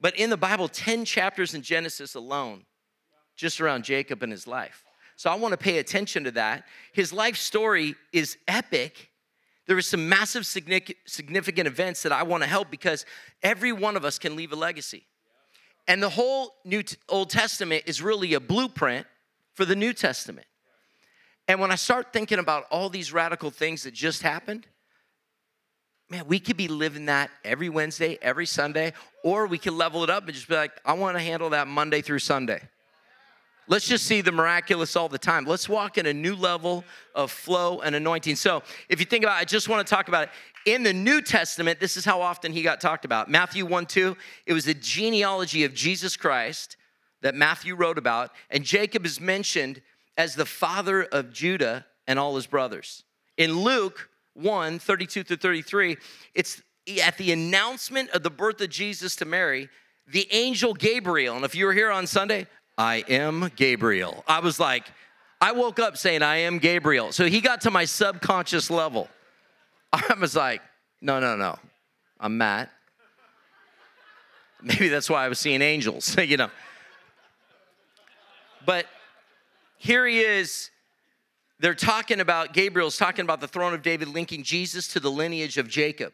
But 0.00 0.16
in 0.16 0.30
the 0.30 0.36
Bible, 0.36 0.68
10 0.68 1.04
chapters 1.04 1.54
in 1.54 1.62
Genesis 1.62 2.14
alone, 2.14 2.64
just 3.36 3.60
around 3.60 3.84
Jacob 3.84 4.22
and 4.22 4.32
his 4.32 4.46
life. 4.46 4.84
So 5.16 5.30
I 5.30 5.36
want 5.36 5.52
to 5.52 5.58
pay 5.58 5.78
attention 5.78 6.24
to 6.24 6.30
that. 6.32 6.64
His 6.92 7.12
life 7.12 7.36
story 7.36 7.94
is 8.12 8.36
epic, 8.46 9.10
there 9.66 9.76
are 9.76 9.82
some 9.82 10.08
massive 10.08 10.46
significant 10.46 11.66
events 11.66 12.04
that 12.04 12.12
I 12.12 12.22
want 12.22 12.44
to 12.44 12.48
help 12.48 12.70
because 12.70 13.04
every 13.42 13.72
one 13.72 13.96
of 13.96 14.04
us 14.04 14.18
can 14.18 14.36
leave 14.36 14.52
a 14.52 14.56
legacy. 14.56 15.06
And 15.88 16.02
the 16.02 16.08
whole 16.08 16.54
New 16.64 16.84
Old 17.08 17.30
Testament 17.30 17.82
is 17.86 18.00
really 18.00 18.34
a 18.34 18.40
blueprint 18.40 19.06
for 19.54 19.64
the 19.64 19.74
New 19.74 19.92
Testament. 19.92 20.46
And 21.48 21.60
when 21.60 21.70
I 21.72 21.76
start 21.76 22.12
thinking 22.12 22.38
about 22.38 22.66
all 22.70 22.88
these 22.88 23.12
radical 23.12 23.50
things 23.50 23.82
that 23.84 23.94
just 23.94 24.22
happened, 24.22 24.66
man, 26.10 26.26
we 26.26 26.38
could 26.38 26.56
be 26.56 26.68
living 26.68 27.06
that 27.06 27.30
every 27.44 27.68
Wednesday, 27.68 28.18
every 28.22 28.46
Sunday, 28.46 28.92
or 29.26 29.48
we 29.48 29.58
can 29.58 29.76
level 29.76 30.04
it 30.04 30.08
up 30.08 30.24
and 30.26 30.32
just 30.32 30.46
be 30.46 30.54
like, 30.54 30.70
I 30.84 30.92
want 30.92 31.16
to 31.16 31.20
handle 31.20 31.50
that 31.50 31.66
Monday 31.66 32.00
through 32.00 32.20
Sunday. 32.20 32.60
Let's 33.66 33.88
just 33.88 34.06
see 34.06 34.20
the 34.20 34.30
miraculous 34.30 34.94
all 34.94 35.08
the 35.08 35.18
time. 35.18 35.44
Let's 35.44 35.68
walk 35.68 35.98
in 35.98 36.06
a 36.06 36.14
new 36.14 36.36
level 36.36 36.84
of 37.12 37.32
flow 37.32 37.80
and 37.80 37.96
anointing. 37.96 38.36
So, 38.36 38.62
if 38.88 39.00
you 39.00 39.04
think 39.04 39.24
about 39.24 39.38
it, 39.38 39.40
I 39.40 39.44
just 39.44 39.68
want 39.68 39.84
to 39.84 39.90
talk 39.92 40.06
about 40.06 40.28
it. 40.28 40.30
In 40.64 40.84
the 40.84 40.92
New 40.92 41.20
Testament, 41.20 41.80
this 41.80 41.96
is 41.96 42.04
how 42.04 42.22
often 42.22 42.52
he 42.52 42.62
got 42.62 42.80
talked 42.80 43.04
about. 43.04 43.28
Matthew 43.28 43.66
1 43.66 43.86
2, 43.86 44.16
it 44.46 44.52
was 44.52 44.68
a 44.68 44.74
genealogy 44.74 45.64
of 45.64 45.74
Jesus 45.74 46.16
Christ 46.16 46.76
that 47.22 47.34
Matthew 47.34 47.74
wrote 47.74 47.98
about, 47.98 48.30
and 48.48 48.62
Jacob 48.62 49.04
is 49.04 49.20
mentioned 49.20 49.82
as 50.16 50.36
the 50.36 50.46
father 50.46 51.02
of 51.02 51.32
Judah 51.32 51.84
and 52.06 52.20
all 52.20 52.36
his 52.36 52.46
brothers. 52.46 53.02
In 53.36 53.58
Luke 53.58 54.08
1 54.34 54.78
32 54.78 55.24
through 55.24 55.36
33, 55.38 55.96
it's 56.32 56.62
at 57.02 57.18
the 57.18 57.32
announcement 57.32 58.10
of 58.10 58.22
the 58.22 58.30
birth 58.30 58.60
of 58.60 58.70
Jesus 58.70 59.16
to 59.16 59.24
Mary, 59.24 59.68
the 60.06 60.28
angel 60.30 60.72
Gabriel, 60.74 61.36
and 61.36 61.44
if 61.44 61.54
you 61.54 61.66
were 61.66 61.72
here 61.72 61.90
on 61.90 62.06
Sunday, 62.06 62.46
I 62.78 63.04
am 63.08 63.50
Gabriel. 63.56 64.22
I 64.28 64.40
was 64.40 64.60
like, 64.60 64.84
I 65.40 65.52
woke 65.52 65.78
up 65.78 65.96
saying, 65.96 66.22
I 66.22 66.38
am 66.38 66.58
Gabriel. 66.58 67.12
So 67.12 67.26
he 67.26 67.40
got 67.40 67.62
to 67.62 67.70
my 67.70 67.84
subconscious 67.84 68.70
level. 68.70 69.08
I 69.92 70.14
was 70.20 70.36
like, 70.36 70.62
no, 71.00 71.20
no, 71.20 71.36
no. 71.36 71.58
I'm 72.20 72.38
Matt. 72.38 72.70
Maybe 74.62 74.88
that's 74.88 75.10
why 75.10 75.24
I 75.24 75.28
was 75.28 75.38
seeing 75.38 75.62
angels, 75.62 76.16
you 76.22 76.36
know. 76.36 76.50
But 78.64 78.86
here 79.78 80.06
he 80.06 80.20
is. 80.20 80.70
They're 81.58 81.74
talking 81.74 82.20
about, 82.20 82.52
Gabriel's 82.52 82.96
talking 82.96 83.24
about 83.24 83.40
the 83.40 83.48
throne 83.48 83.74
of 83.74 83.82
David, 83.82 84.08
linking 84.08 84.42
Jesus 84.42 84.88
to 84.88 85.00
the 85.00 85.10
lineage 85.10 85.58
of 85.58 85.68
Jacob 85.68 86.12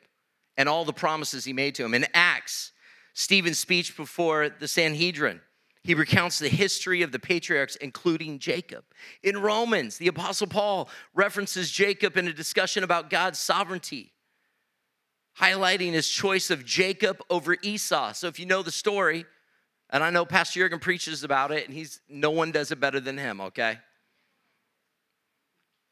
and 0.56 0.68
all 0.68 0.84
the 0.84 0.92
promises 0.92 1.44
he 1.44 1.52
made 1.52 1.74
to 1.76 1.84
him. 1.84 1.94
In 1.94 2.06
Acts, 2.14 2.72
Stephen's 3.14 3.58
speech 3.58 3.96
before 3.96 4.48
the 4.48 4.68
Sanhedrin, 4.68 5.40
he 5.84 5.94
recounts 5.94 6.38
the 6.38 6.48
history 6.48 7.02
of 7.02 7.10
the 7.10 7.18
patriarchs, 7.18 7.76
including 7.76 8.38
Jacob. 8.38 8.84
In 9.22 9.38
Romans, 9.38 9.98
the 9.98 10.06
Apostle 10.08 10.46
Paul 10.46 10.88
references 11.12 11.70
Jacob 11.70 12.16
in 12.16 12.28
a 12.28 12.32
discussion 12.32 12.84
about 12.84 13.10
God's 13.10 13.40
sovereignty, 13.40 14.12
highlighting 15.40 15.92
his 15.92 16.08
choice 16.08 16.50
of 16.50 16.64
Jacob 16.64 17.20
over 17.28 17.56
Esau. 17.62 18.12
So 18.12 18.28
if 18.28 18.38
you 18.38 18.46
know 18.46 18.62
the 18.62 18.70
story, 18.70 19.26
and 19.90 20.04
I 20.04 20.10
know 20.10 20.24
Pastor 20.24 20.60
Jurgen 20.60 20.78
preaches 20.78 21.24
about 21.24 21.50
it, 21.50 21.66
and 21.66 21.74
he's 21.74 22.00
no 22.08 22.30
one 22.30 22.52
does 22.52 22.70
it 22.70 22.78
better 22.78 23.00
than 23.00 23.18
him, 23.18 23.40
okay? 23.40 23.78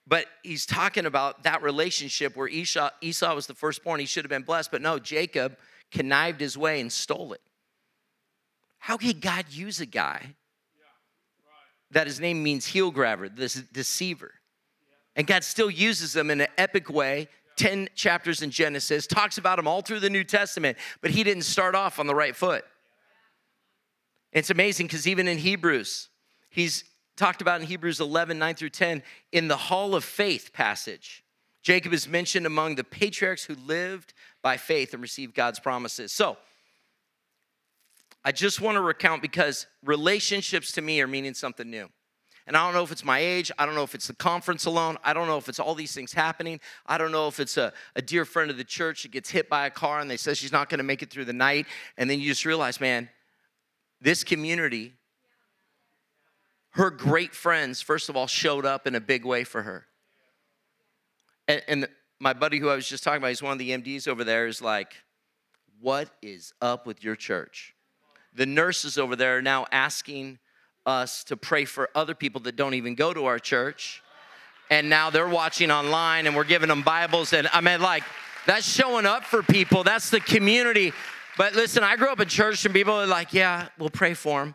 But 0.07 0.27
he's 0.43 0.67
talking 0.67 1.07
about 1.07 1.45
that 1.45 1.63
relationship 1.63 2.37
where 2.37 2.49
Esau, 2.49 2.91
Esau 3.01 3.35
was 3.35 3.47
the 3.47 3.55
firstborn. 3.55 4.01
He 4.01 4.07
should 4.07 4.25
have 4.25 4.31
been 4.31 4.43
blessed, 4.43 4.71
but 4.71 4.83
no, 4.83 4.99
Jacob 4.99 5.57
connived 5.91 6.41
his 6.41 6.59
way 6.59 6.81
and 6.81 6.93
stole 6.93 7.33
it. 7.33 7.41
How 8.79 8.97
could 8.97 9.21
God 9.21 9.47
use 9.51 9.81
a 9.81 9.87
guy 9.87 10.35
that 11.91 12.07
his 12.07 12.19
name 12.19 12.43
means 12.43 12.67
heel 12.67 12.91
grabber, 12.91 13.29
this 13.29 13.55
deceiver? 13.55 14.33
And 15.17 15.27
God 15.27 15.45
still 15.45 15.71
uses 15.71 16.13
them 16.13 16.31
in 16.31 16.41
an 16.41 16.49
epic 16.57 16.89
way 16.89 17.29
10 17.61 17.91
chapters 17.95 18.41
in 18.41 18.51
Genesis, 18.51 19.07
talks 19.07 19.37
about 19.37 19.59
him 19.59 19.69
all 19.69 19.83
through 19.83 20.01
the 20.01 20.09
New 20.09 20.25
Testament, 20.25 20.79
but 21.03 21.11
he 21.11 21.23
didn't 21.23 21.43
start 21.43 21.75
off 21.75 21.99
on 21.99 22.07
the 22.07 22.15
right 22.15 22.35
foot. 22.35 22.65
It's 24.33 24.49
amazing 24.49 24.87
because 24.87 25.07
even 25.07 25.29
in 25.29 25.37
Hebrews, 25.37 26.09
he's 26.49 26.85
talked 27.21 27.43
about 27.43 27.61
in 27.61 27.67
Hebrews 27.67 28.01
11, 28.01 28.39
9 28.39 28.55
through 28.55 28.71
10, 28.71 29.03
in 29.31 29.47
the 29.47 29.57
Hall 29.57 29.95
of 29.95 30.05
Faith 30.05 30.53
passage. 30.53 31.23
Jacob 31.63 31.93
is 31.93 32.09
mentioned 32.09 32.47
among 32.47 32.77
the 32.77 32.85
patriarchs 32.85 33.45
who 33.45 33.55
lived 33.55 34.15
by 34.43 34.57
faith 34.57 34.95
and 34.95 35.03
received 35.03 35.35
God's 35.35 35.61
promises. 35.61 36.13
So, 36.13 36.39
I 38.25 38.33
just 38.33 38.61
want 38.61 38.77
to 38.77 38.81
recount 38.81 39.23
because 39.23 39.67
relationships 39.85 40.73
to 40.73 40.83
me 40.83 41.01
are 41.01 41.07
meaning 41.07 41.35
something 41.35 41.69
new. 41.71 41.89
And 42.47 42.57
I 42.57 42.65
don't 42.65 42.75
know 42.75 42.83
if 42.83 42.91
it's 42.91 43.05
my 43.05 43.19
age. 43.19 43.53
I 43.59 43.67
don't 43.67 43.75
know 43.75 43.83
if 43.83 43.95
it's 43.95 44.07
the 44.07 44.15
conference 44.15 44.65
alone. 44.65 44.97
I 45.05 45.13
don't 45.13 45.27
know 45.27 45.37
if 45.37 45.49
it's 45.49 45.61
all 45.61 45.75
these 45.75 45.93
things 45.93 46.13
happening. 46.13 46.59
I 46.87 46.99
don't 46.99 47.13
know 47.13 47.29
if 47.29 47.39
it's 47.39 47.57
a, 47.57 47.73
a 47.97 48.03
dear 48.03 48.25
friend 48.25 48.51
of 48.51 48.57
the 48.57 48.65
church 48.65 49.03
that 49.03 49.13
gets 49.13 49.31
hit 49.31 49.49
by 49.49 49.67
a 49.67 49.71
car 49.71 50.01
and 50.01 50.11
they 50.11 50.17
say 50.17 50.35
she's 50.35 50.53
not 50.53 50.69
going 50.69 50.79
to 50.79 50.85
make 50.85 51.03
it 51.03 51.11
through 51.11 51.27
the 51.27 51.33
night. 51.33 51.67
And 51.97 52.11
then 52.11 52.19
you 52.19 52.29
just 52.29 52.45
realize, 52.45 52.81
man, 52.81 53.09
this 54.01 54.25
community, 54.25 54.95
her 56.71 56.91
great 56.91 57.35
friends, 57.35 57.81
first 57.83 58.09
of 58.09 58.17
all, 58.17 58.27
showed 58.27 58.65
up 58.65 58.87
in 58.87 58.95
a 58.95 59.01
big 59.01 59.25
way 59.25 59.45
for 59.45 59.63
her. 59.63 59.87
And, 61.49 61.63
and 61.67 61.89
my 62.21 62.33
buddy 62.33 62.59
who 62.59 62.69
I 62.69 62.77
was 62.77 62.89
just 62.89 63.03
talking 63.03 63.19
about, 63.19 63.29
he's 63.29 63.43
one 63.43 63.53
of 63.53 63.59
the 63.59 63.71
MDs 63.71 64.07
over 64.07 64.23
there, 64.25 64.47
is 64.47 64.63
like, 64.63 64.95
What 65.81 66.11
is 66.23 66.53
up 66.61 66.87
with 66.87 67.03
your 67.03 67.17
church? 67.17 67.75
The 68.35 68.47
nurses 68.47 68.99
over 68.99 69.17
there 69.17 69.39
are 69.39 69.43
now 69.43 69.67
asking 69.73 70.39
us 70.87 71.25
to 71.25 71.37
pray 71.37 71.65
for 71.65 71.91
other 71.95 72.15
people 72.15 72.41
that 72.43 72.57
don't 72.57 72.75
even 72.75 72.95
go 72.95 73.13
to 73.13 73.27
our 73.27 73.39
church. 73.39 74.03
And 74.71 74.89
now 74.89 75.11
they're 75.11 75.29
watching 75.29 75.73
online 75.73 76.27
and 76.27 76.37
we're 76.37 76.45
giving 76.45 76.69
them 76.69 76.83
Bibles. 76.83 77.33
And 77.33 77.49
I 77.53 77.61
mean, 77.61 77.81
like, 77.81 78.05
that's 78.47 78.67
showing 78.69 79.05
up 79.05 79.25
for 79.25 79.43
people. 79.43 79.83
That's 79.83 80.11
the 80.11 80.21
community. 80.21 80.93
But 81.37 81.55
listen, 81.55 81.83
I 81.83 81.97
grew 81.97 82.09
up 82.09 82.21
in 82.21 82.29
church 82.29 82.65
and 82.65 82.73
people 82.73 82.95
are 82.95 83.07
like, 83.07 83.33
yeah, 83.33 83.69
we'll 83.79 83.91
pray 83.91 84.15
for 84.15 84.41
them. 84.45 84.55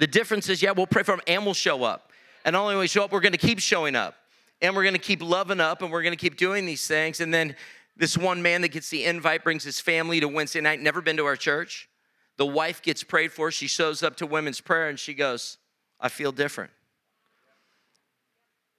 The 0.00 0.06
difference 0.06 0.48
is, 0.48 0.62
yeah, 0.62 0.70
we'll 0.72 0.86
pray 0.86 1.02
for 1.02 1.12
them 1.12 1.20
and 1.26 1.44
we'll 1.44 1.52
show 1.52 1.84
up. 1.84 2.10
And 2.46 2.54
not 2.54 2.62
only 2.62 2.74
we 2.74 2.86
show 2.86 3.04
up, 3.04 3.12
we're 3.12 3.20
gonna 3.20 3.36
keep 3.36 3.58
showing 3.58 3.94
up. 3.94 4.16
And 4.62 4.74
we're 4.74 4.84
gonna 4.84 4.98
keep 4.98 5.22
loving 5.22 5.60
up 5.60 5.82
and 5.82 5.92
we're 5.92 6.02
gonna 6.02 6.16
keep 6.16 6.38
doing 6.38 6.64
these 6.64 6.86
things. 6.86 7.20
And 7.20 7.32
then 7.32 7.54
this 7.98 8.16
one 8.16 8.40
man 8.40 8.62
that 8.62 8.68
gets 8.68 8.88
the 8.88 9.04
invite 9.04 9.44
brings 9.44 9.62
his 9.62 9.78
family 9.78 10.18
to 10.20 10.26
Wednesday 10.26 10.62
night, 10.62 10.80
never 10.80 11.02
been 11.02 11.18
to 11.18 11.26
our 11.26 11.36
church. 11.36 11.86
The 12.38 12.46
wife 12.46 12.80
gets 12.80 13.02
prayed 13.02 13.30
for. 13.30 13.50
She 13.50 13.66
shows 13.66 14.02
up 14.02 14.16
to 14.16 14.26
women's 14.26 14.58
prayer 14.62 14.88
and 14.88 14.98
she 14.98 15.12
goes, 15.12 15.58
I 16.00 16.08
feel 16.08 16.32
different. 16.32 16.70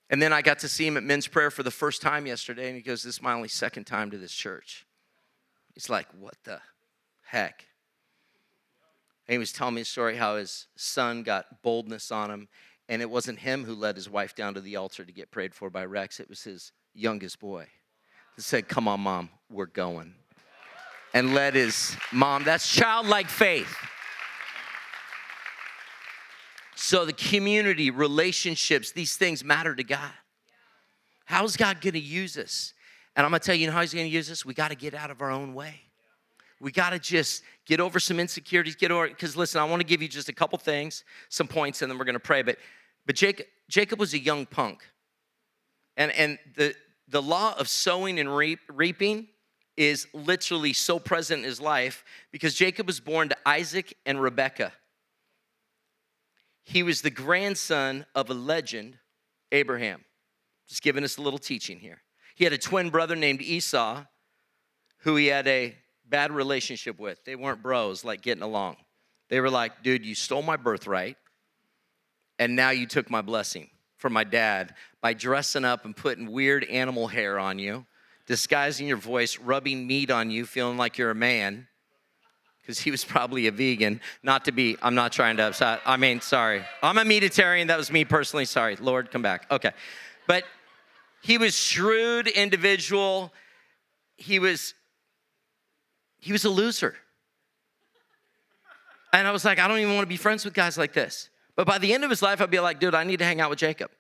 And 0.10 0.20
then 0.20 0.34
I 0.34 0.42
got 0.42 0.58
to 0.60 0.68
see 0.68 0.88
him 0.88 0.98
at 0.98 1.04
men's 1.04 1.28
prayer 1.28 1.52
for 1.52 1.62
the 1.62 1.72
first 1.72 2.02
time 2.02 2.26
yesterday, 2.26 2.68
and 2.68 2.76
he 2.76 2.82
goes, 2.82 3.04
This 3.04 3.16
is 3.16 3.22
my 3.22 3.34
only 3.34 3.48
second 3.48 3.86
time 3.86 4.10
to 4.10 4.18
this 4.18 4.34
church. 4.34 4.88
He's 5.76 5.88
like, 5.88 6.08
What 6.20 6.34
the 6.46 6.60
heck? 7.24 7.68
And 9.32 9.36
he 9.36 9.40
was 9.40 9.54
telling 9.54 9.76
me 9.76 9.82
a 9.82 9.86
story 9.86 10.18
how 10.18 10.36
his 10.36 10.68
son 10.76 11.24
got 11.24 11.62
boldness 11.62 12.12
on 12.12 12.30
him, 12.30 12.50
and 12.90 13.02
it 13.02 13.10
wasn't 13.10 13.40
him 13.40 13.64
who 13.64 13.74
led 13.74 13.96
his 13.96 14.10
wife 14.10 14.36
down 14.36 14.56
to 14.56 14.60
the 14.60 14.76
altar 14.76 15.06
to 15.06 15.12
get 15.14 15.32
prayed 15.32 15.56
for 15.56 15.70
by 15.70 15.86
Rex, 15.86 16.20
it 16.20 16.28
was 16.28 16.44
his 16.44 16.74
youngest 16.94 17.40
boy. 17.40 17.68
He 18.36 18.42
said, 18.42 18.68
Come 18.68 18.90
on, 18.90 19.00
mom, 19.00 19.30
we're 19.50 19.68
going 19.68 20.16
and 21.14 21.34
led 21.34 21.56
his 21.56 21.96
mom. 22.12 22.44
That's 22.44 22.70
childlike 22.70 23.30
faith. 23.30 23.74
So, 26.76 27.06
the 27.06 27.14
community, 27.14 27.90
relationships, 27.90 28.92
these 28.92 29.16
things 29.16 29.46
matter 29.46 29.74
to 29.76 29.84
God. 29.86 30.12
How's 31.24 31.56
God 31.56 31.80
gonna 31.80 32.00
use 32.00 32.38
us? 32.38 32.74
And 33.16 33.26
I'm 33.26 33.32
gonna 33.32 33.40
tell 33.40 33.56
you, 33.56 33.62
you 33.62 33.68
know 33.68 33.74
how 33.74 33.80
He's 33.80 33.94
gonna 33.94 34.08
use 34.08 34.30
us? 34.30 34.44
We 34.46 34.54
gotta 34.54 34.76
get 34.76 34.94
out 34.94 35.10
of 35.10 35.22
our 35.22 35.32
own 35.32 35.54
way. 35.54 35.84
We 36.62 36.72
gotta 36.72 37.00
just 37.00 37.44
get 37.66 37.80
over 37.80 38.00
some 38.00 38.20
insecurities, 38.20 38.76
get 38.76 38.92
over, 38.92 39.08
because 39.08 39.36
listen, 39.36 39.60
I 39.60 39.64
wanna 39.64 39.84
give 39.84 40.02
you 40.02 40.08
just 40.08 40.30
a 40.30 40.34
couple 40.34 40.60
things, 40.60 41.04
some 41.30 41.48
points, 41.48 41.82
and 41.82 41.90
then 41.92 41.98
we're 41.98 42.06
gonna 42.06 42.20
pray. 42.20 42.44
But 42.44 42.58
but 43.06 43.16
Jacob, 43.16 43.48
Jacob 43.68 44.00
was 44.00 44.14
a 44.14 44.20
young 44.20 44.46
punk. 44.46 44.84
And 45.98 46.12
and 46.12 46.38
the 46.56 46.76
the 47.08 47.22
law 47.22 47.56
of 47.58 47.68
sowing 47.68 48.20
and 48.20 48.34
reap, 48.36 48.60
reaping 48.70 49.28
is 49.76 50.08
literally 50.14 50.74
so 50.74 51.00
present 51.00 51.40
in 51.40 51.46
his 51.46 51.60
life 51.60 52.04
because 52.32 52.54
Jacob 52.54 52.88
was 52.88 53.00
born 53.00 53.30
to 53.30 53.38
Isaac 53.46 53.98
and 54.06 54.22
Rebekah. 54.22 54.72
He 56.64 56.84
was 56.84 57.02
the 57.02 57.10
grandson 57.10 58.06
of 58.14 58.30
a 58.30 58.34
legend, 58.34 58.98
Abraham. 59.52 60.06
Just 60.70 60.84
giving 60.84 61.04
us 61.04 61.18
a 61.18 61.22
little 61.22 61.40
teaching 61.40 61.80
here. 61.80 62.02
He 62.36 62.44
had 62.44 62.54
a 62.54 62.58
twin 62.58 62.92
brother 62.92 63.16
named 63.16 63.42
Esau 63.42 64.04
who 65.00 65.16
he 65.16 65.28
had 65.28 65.48
a 65.48 65.76
bad 66.12 66.32
relationship 66.32 67.00
with. 67.00 67.24
They 67.26 67.36
weren't 67.36 67.64
bros, 67.64 68.06
like 68.06 68.22
getting 68.22 68.44
along. 68.44 68.76
They 69.30 69.40
were 69.40 69.50
like, 69.50 69.82
dude, 69.82 70.06
you 70.06 70.14
stole 70.14 70.44
my 70.44 70.58
birthright, 70.58 71.18
and 72.38 72.56
now 72.56 72.70
you 72.70 72.86
took 72.86 73.10
my 73.10 73.22
blessing 73.22 73.72
from 73.98 74.14
my 74.14 74.24
dad 74.24 74.76
by 75.02 75.14
dressing 75.14 75.66
up 75.66 75.86
and 75.86 75.96
putting 75.96 76.32
weird 76.32 76.64
animal 76.66 77.08
hair 77.08 77.40
on 77.40 77.58
you 77.58 77.86
disguising 78.32 78.88
your 78.88 78.98
voice, 78.98 79.38
rubbing 79.40 79.86
meat 79.86 80.10
on 80.10 80.32
you, 80.32 80.46
feeling 80.46 80.78
like 80.78 80.98
you're 80.98 81.12
a 81.12 81.16
man, 81.16 81.68
because 82.62 82.80
he 82.80 82.90
was 82.90 83.04
probably 83.04 83.48
a 83.48 83.52
vegan. 83.52 84.00
Not 84.24 84.46
to 84.46 84.54
be, 84.54 84.78
I'm 84.82 84.96
not 84.96 85.12
trying 85.12 85.38
to 85.38 85.44
upset. 85.44 85.82
I 85.86 85.98
mean, 85.98 86.22
sorry. 86.22 86.64
I'm 86.82 86.98
a 86.98 87.04
meatitarian. 87.04 87.68
That 87.68 87.78
was 87.78 87.92
me 87.92 88.06
personally. 88.06 88.46
Sorry. 88.46 88.78
Lord, 88.78 89.12
come 89.12 89.22
back. 89.22 89.48
Okay. 89.52 89.72
But 90.28 90.46
he 91.22 91.38
was 91.38 91.56
shrewd 91.56 92.28
individual. 92.28 93.34
He 94.16 94.40
was 94.40 94.76
he 96.22 96.32
was 96.32 96.46
a 96.46 96.50
loser. 96.50 96.96
And 99.12 99.28
I 99.28 99.32
was 99.32 99.44
like, 99.44 99.60
I 99.60 99.68
don't 99.68 99.80
even 99.80 99.94
want 99.94 100.04
to 100.04 100.10
be 100.10 100.18
friends 100.18 100.46
with 100.46 100.54
guys 100.54 100.78
like 100.78 100.94
this. 100.94 101.30
But 101.58 101.68
by 101.68 101.78
the 101.78 101.94
end 101.94 102.06
of 102.06 102.10
his 102.10 102.22
life, 102.22 102.42
I'd 102.42 102.50
be 102.50 102.60
like, 102.60 102.80
dude, 102.80 102.96
I 102.96 103.04
need 103.04 103.20
to 103.20 103.26
hang 103.26 103.42
out 103.42 103.50
with 103.50 103.60
Jacob 103.60 103.92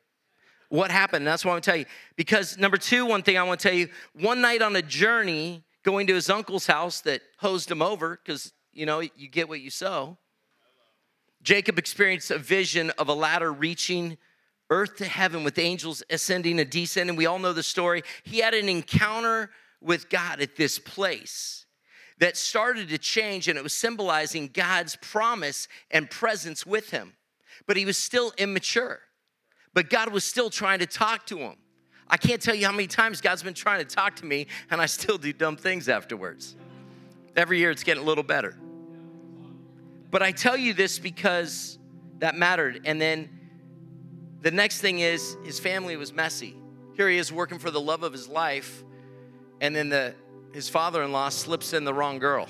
what 0.71 0.89
happened. 0.89 1.27
That's 1.27 1.43
what 1.43 1.51
I 1.51 1.53
want 1.55 1.63
to 1.65 1.69
tell 1.69 1.79
you. 1.79 1.85
Because 2.15 2.57
number 2.57 2.77
two, 2.77 3.05
one 3.05 3.23
thing 3.23 3.37
I 3.37 3.43
want 3.43 3.59
to 3.59 3.67
tell 3.67 3.77
you, 3.77 3.89
one 4.13 4.39
night 4.39 4.61
on 4.61 4.75
a 4.77 4.81
journey 4.81 5.63
going 5.83 6.07
to 6.07 6.13
his 6.13 6.29
uncle's 6.29 6.65
house 6.65 7.01
that 7.01 7.21
hosed 7.37 7.69
him 7.69 7.81
over, 7.81 8.19
because 8.23 8.53
you 8.71 8.85
know, 8.85 9.01
you 9.01 9.27
get 9.29 9.49
what 9.49 9.59
you 9.59 9.69
sow. 9.69 10.17
Jacob 11.43 11.77
experienced 11.77 12.31
a 12.31 12.37
vision 12.37 12.89
of 12.91 13.09
a 13.09 13.13
ladder 13.13 13.51
reaching 13.51 14.17
earth 14.69 14.95
to 14.97 15.05
heaven 15.05 15.43
with 15.43 15.59
angels 15.59 16.03
ascending 16.09 16.59
and 16.59 16.69
descending. 16.69 17.17
We 17.17 17.25
all 17.25 17.39
know 17.39 17.51
the 17.51 17.63
story. 17.63 18.03
He 18.23 18.39
had 18.39 18.53
an 18.53 18.69
encounter 18.69 19.49
with 19.81 20.09
God 20.09 20.39
at 20.39 20.55
this 20.55 20.79
place 20.79 21.65
that 22.21 22.37
started 22.37 22.87
to 22.89 22.97
change, 22.97 23.49
and 23.49 23.57
it 23.57 23.63
was 23.63 23.73
symbolizing 23.73 24.49
God's 24.53 24.95
promise 24.95 25.67
and 25.91 26.09
presence 26.09 26.65
with 26.65 26.91
him. 26.91 27.13
But 27.67 27.75
he 27.75 27.83
was 27.83 27.97
still 27.97 28.31
immature 28.37 29.01
but 29.73 29.89
God 29.89 30.11
was 30.11 30.23
still 30.23 30.49
trying 30.49 30.79
to 30.79 30.85
talk 30.85 31.25
to 31.27 31.37
him. 31.37 31.55
I 32.07 32.17
can't 32.17 32.41
tell 32.41 32.55
you 32.55 32.65
how 32.65 32.71
many 32.71 32.87
times 32.87 33.21
God's 33.21 33.43
been 33.43 33.53
trying 33.53 33.79
to 33.79 33.95
talk 33.95 34.17
to 34.17 34.25
me, 34.25 34.47
and 34.69 34.81
I 34.81 34.85
still 34.85 35.17
do 35.17 35.31
dumb 35.31 35.55
things 35.55 35.87
afterwards. 35.87 36.55
Every 37.35 37.59
year 37.59 37.71
it's 37.71 37.83
getting 37.83 38.03
a 38.03 38.05
little 38.05 38.23
better. 38.23 38.57
But 40.09 40.21
I 40.21 40.33
tell 40.33 40.57
you 40.57 40.73
this 40.73 40.99
because 40.99 41.79
that 42.19 42.35
mattered. 42.35 42.81
And 42.83 42.99
then 42.99 43.29
the 44.41 44.51
next 44.51 44.81
thing 44.81 44.99
is 44.99 45.37
his 45.45 45.57
family 45.57 45.95
was 45.95 46.11
messy. 46.11 46.57
Here 46.95 47.07
he 47.07 47.17
is 47.17 47.31
working 47.31 47.59
for 47.59 47.71
the 47.71 47.79
love 47.79 48.03
of 48.03 48.11
his 48.11 48.27
life, 48.27 48.83
and 49.61 49.73
then 49.73 49.87
the, 49.87 50.13
his 50.53 50.69
father 50.69 51.03
in 51.03 51.11
law 51.11 51.29
slips 51.29 51.73
in 51.73 51.83
the 51.83 51.93
wrong 51.93 52.19
girl. 52.19 52.47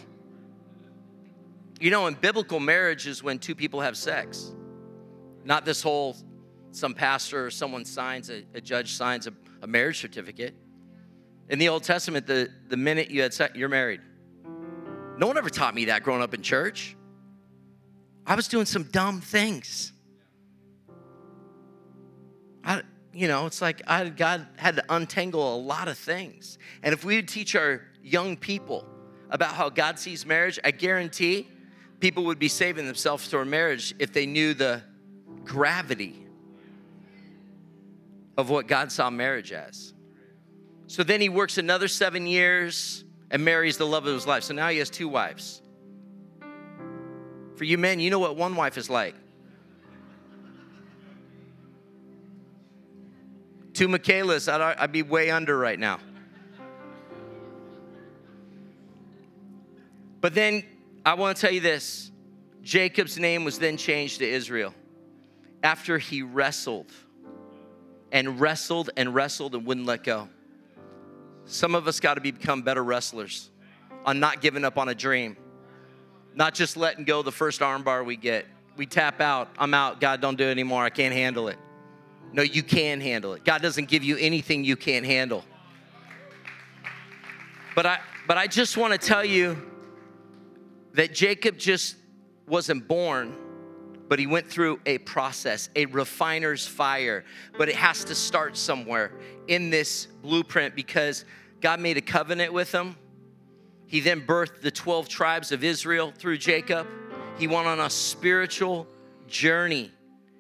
You 1.79 1.89
know, 1.89 2.08
in 2.08 2.13
biblical 2.13 2.60
marriage 2.60 3.08
is 3.08 3.24
when 3.24 3.39
two 3.39 3.55
people 3.55 3.81
have 3.81 3.98
sex, 3.98 4.53
not 5.43 5.65
this 5.65 5.81
whole 5.81 6.15
some 6.72 6.93
pastor 6.93 7.46
or 7.46 7.51
someone 7.51 7.86
signs, 7.86 8.29
a, 8.29 8.43
a 8.53 8.62
judge 8.62 8.93
signs 8.93 9.27
a, 9.27 9.34
a, 9.62 9.67
marriage 9.67 10.00
certificate. 10.00 10.55
In 11.50 11.60
the 11.60 11.70
Old 11.70 11.84
Testament, 11.84 12.25
the, 12.25 12.50
the 12.70 12.77
minute 12.77 13.12
you 13.12 13.22
had 13.22 13.34
sex, 13.34 13.55
you're 13.55 13.67
married. 13.67 14.00
No 15.17 15.27
one 15.27 15.38
ever 15.38 15.50
taught 15.50 15.75
me 15.75 15.86
that 15.86 16.03
growing 16.03 16.22
up 16.22 16.34
in 16.34 16.41
church. 16.41 16.96
I 18.25 18.36
was 18.36 18.48
doing 18.48 18.65
some 18.65 18.84
dumb 18.84 19.20
things. 19.20 19.91
I, 22.63 22.84
you 23.13 23.27
know, 23.27 23.46
it's 23.48 23.62
like 23.62 23.81
I, 23.88 24.08
God 24.10 24.48
had 24.55 24.77
to 24.77 24.86
untangle 24.89 25.55
a 25.55 25.58
lot 25.58 25.88
of 25.88 25.98
things. 25.98 26.58
And 26.84 26.93
if 26.93 27.03
we 27.03 27.17
would 27.17 27.27
teach 27.27 27.55
our 27.55 27.81
young 28.03 28.38
people 28.38 28.86
about 29.29 29.53
how 29.53 29.70
God 29.70 29.98
sees 29.98 30.25
marriage, 30.25 30.60
I 30.63 30.72
guarantee 30.72 31.48
people 32.00 32.25
would 32.25 32.39
be 32.39 32.50
saving 32.50 32.86
themselves 32.86 33.27
to 33.29 33.39
a 33.39 33.46
marriage 33.46 33.93
if 34.00 34.12
they 34.12 34.25
knew 34.25 34.53
the 34.53 34.81
gravity 35.46 36.27
of 38.38 38.50
what 38.50 38.67
God 38.67 38.91
saw 38.91 39.10
marriage 39.10 39.51
as. 39.51 39.93
So 40.88 41.03
then 41.03 41.22
he 41.22 41.29
works 41.29 41.58
another 41.58 41.88
seven 41.88 42.27
years 42.27 43.05
and 43.29 43.46
marries 43.46 43.77
the 43.77 43.86
love 43.86 44.05
of 44.05 44.13
his 44.13 44.27
life. 44.27 44.43
So 44.43 44.53
now 44.53 44.70
he 44.70 44.79
has 44.79 44.89
two 44.89 45.08
wives. 45.08 45.62
For 47.55 47.63
you 47.63 47.77
men, 47.77 48.00
you 48.00 48.10
know 48.10 48.20
what 48.20 48.36
one 48.36 48.55
wife 48.55 48.77
is 48.77 48.89
like. 48.89 49.15
Two 53.74 53.88
Michaelas, 53.88 54.48
I'd, 54.48 54.60
I'd 54.77 54.91
be 54.91 55.03
way 55.03 55.31
under 55.31 55.58
right 55.58 55.79
now. 55.79 56.00
But 60.22 60.36
then 60.36 60.63
I 61.04 61.16
want 61.16 61.36
to 61.36 61.42
tell 61.42 61.51
you 61.51 61.60
this 61.60 62.12
Jacob's 62.62 63.18
name 63.18 63.44
was 63.44 63.58
then 63.58 63.75
changed 63.75 64.20
to 64.20 64.30
Israel 64.30 64.74
after 65.63 65.98
he 65.98 66.22
wrestled 66.22 66.92
and 68.12 68.40
wrestled 68.40 68.92
and 68.96 69.13
wrestled 69.13 69.56
and 69.56 69.66
wouldn't 69.66 69.88
let 69.88 70.04
go. 70.04 70.30
Some 71.46 71.75
of 71.75 71.88
us 71.88 72.00
got 72.00 72.13
to 72.16 72.22
become 72.22 72.62
better 72.62 72.84
wrestlers 72.84 73.50
on 74.06 74.20
not 74.20 74.42
giving 74.42 74.63
up 74.63 74.78
on 74.78 74.90
a 74.90 74.96
dream, 74.96 75.36
not 76.36 76.54
just 76.54 76.78
letting 76.78 77.04
go 77.04 77.24
the 77.24 77.32
first 77.32 77.62
armbar 77.62 78.06
we 78.06 78.16
get. 78.16 78.46
We 78.78 78.86
tap 78.86 79.22
out, 79.22 79.50
I'm 79.58 79.74
out, 79.74 80.00
God, 80.00 80.22
don't 80.22 80.38
do 80.38 80.46
it 80.46 80.51
anymore, 80.51 80.84
I 80.84 80.90
can't 80.90 81.13
handle 81.13 81.48
it. 81.48 81.58
No, 82.32 82.42
you 82.42 82.63
can 82.63 83.01
handle 83.01 83.34
it. 83.34 83.44
God 83.44 83.62
doesn't 83.62 83.90
give 83.90 84.04
you 84.04 84.18
anything 84.18 84.63
you 84.63 84.78
can't 84.78 85.06
handle. 85.06 85.44
But 87.75 87.86
I 87.86 88.00
but 88.28 88.38
I 88.38 88.48
just 88.48 88.78
want 88.78 88.94
to 88.94 89.00
tell 89.00 89.25
you 89.25 89.71
that 90.94 91.14
Jacob 91.14 91.58
just 91.58 91.96
wasn't 92.48 92.88
born, 92.88 93.36
but 94.08 94.20
he 94.20 94.28
went 94.28 94.48
through 94.48 94.80
a 94.86 94.98
process, 95.00 95.70
a 95.76 95.86
refiner's 95.86 96.68
fire. 96.68 97.24
But 97.58 97.70
it 97.70 97.76
has 97.76 98.04
to 98.06 98.16
start 98.16 98.58
somewhere 98.58 99.14
in 99.48 99.70
this 99.70 100.08
blueprint 100.22 100.76
because 100.76 101.26
God 101.62 101.80
made 101.80 101.98
a 101.98 102.02
covenant 102.02 102.52
with 102.52 102.72
him. 102.72 102.98
He 103.86 104.00
then 104.00 104.22
birthed 104.22 104.62
the 104.62 104.72
12 104.72 105.08
tribes 105.08 105.52
of 105.52 105.64
Israel 105.64 106.14
through 106.18 106.38
Jacob. 106.38 106.88
He 107.38 107.48
went 107.48 107.68
on 107.68 107.80
a 107.80 107.90
spiritual 107.90 108.88
journey. 109.28 109.92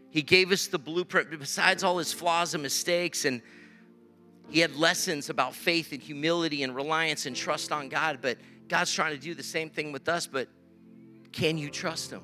He 0.09 0.21
gave 0.21 0.51
us 0.51 0.67
the 0.67 0.79
blueprint, 0.79 1.29
besides 1.39 1.83
all 1.83 1.97
his 1.97 2.11
flaws 2.11 2.53
and 2.53 2.61
mistakes, 2.61 3.23
and 3.25 3.41
he 4.49 4.59
had 4.59 4.75
lessons 4.75 5.29
about 5.29 5.55
faith 5.55 5.93
and 5.93 6.01
humility 6.01 6.63
and 6.63 6.75
reliance 6.75 7.25
and 7.25 7.35
trust 7.35 7.71
on 7.71 7.87
God. 7.87 8.19
But 8.21 8.37
God's 8.71 8.93
trying 8.93 9.11
to 9.11 9.19
do 9.19 9.33
the 9.33 9.43
same 9.43 9.69
thing 9.69 9.91
with 9.91 10.07
us, 10.07 10.27
but 10.27 10.47
can 11.33 11.57
you 11.57 11.69
trust 11.69 12.09
Him? 12.09 12.21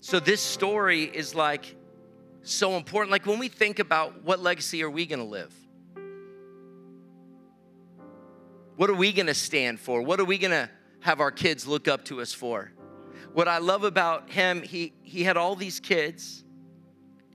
So, 0.00 0.18
this 0.18 0.40
story 0.40 1.04
is 1.04 1.36
like 1.36 1.76
so 2.42 2.72
important. 2.72 3.12
Like 3.12 3.26
when 3.26 3.38
we 3.38 3.46
think 3.46 3.78
about 3.78 4.24
what 4.24 4.40
legacy 4.40 4.82
are 4.82 4.90
we 4.90 5.06
gonna 5.06 5.24
live? 5.24 5.54
What 8.74 8.90
are 8.90 8.94
we 8.94 9.12
gonna 9.12 9.34
stand 9.34 9.78
for? 9.78 10.02
What 10.02 10.18
are 10.18 10.24
we 10.24 10.36
gonna 10.36 10.68
have 11.02 11.20
our 11.20 11.30
kids 11.30 11.64
look 11.64 11.86
up 11.86 12.04
to 12.06 12.20
us 12.20 12.32
for? 12.32 12.72
What 13.34 13.46
I 13.46 13.58
love 13.58 13.84
about 13.84 14.30
him, 14.30 14.62
he, 14.62 14.94
he 15.02 15.22
had 15.22 15.36
all 15.36 15.54
these 15.54 15.78
kids 15.78 16.42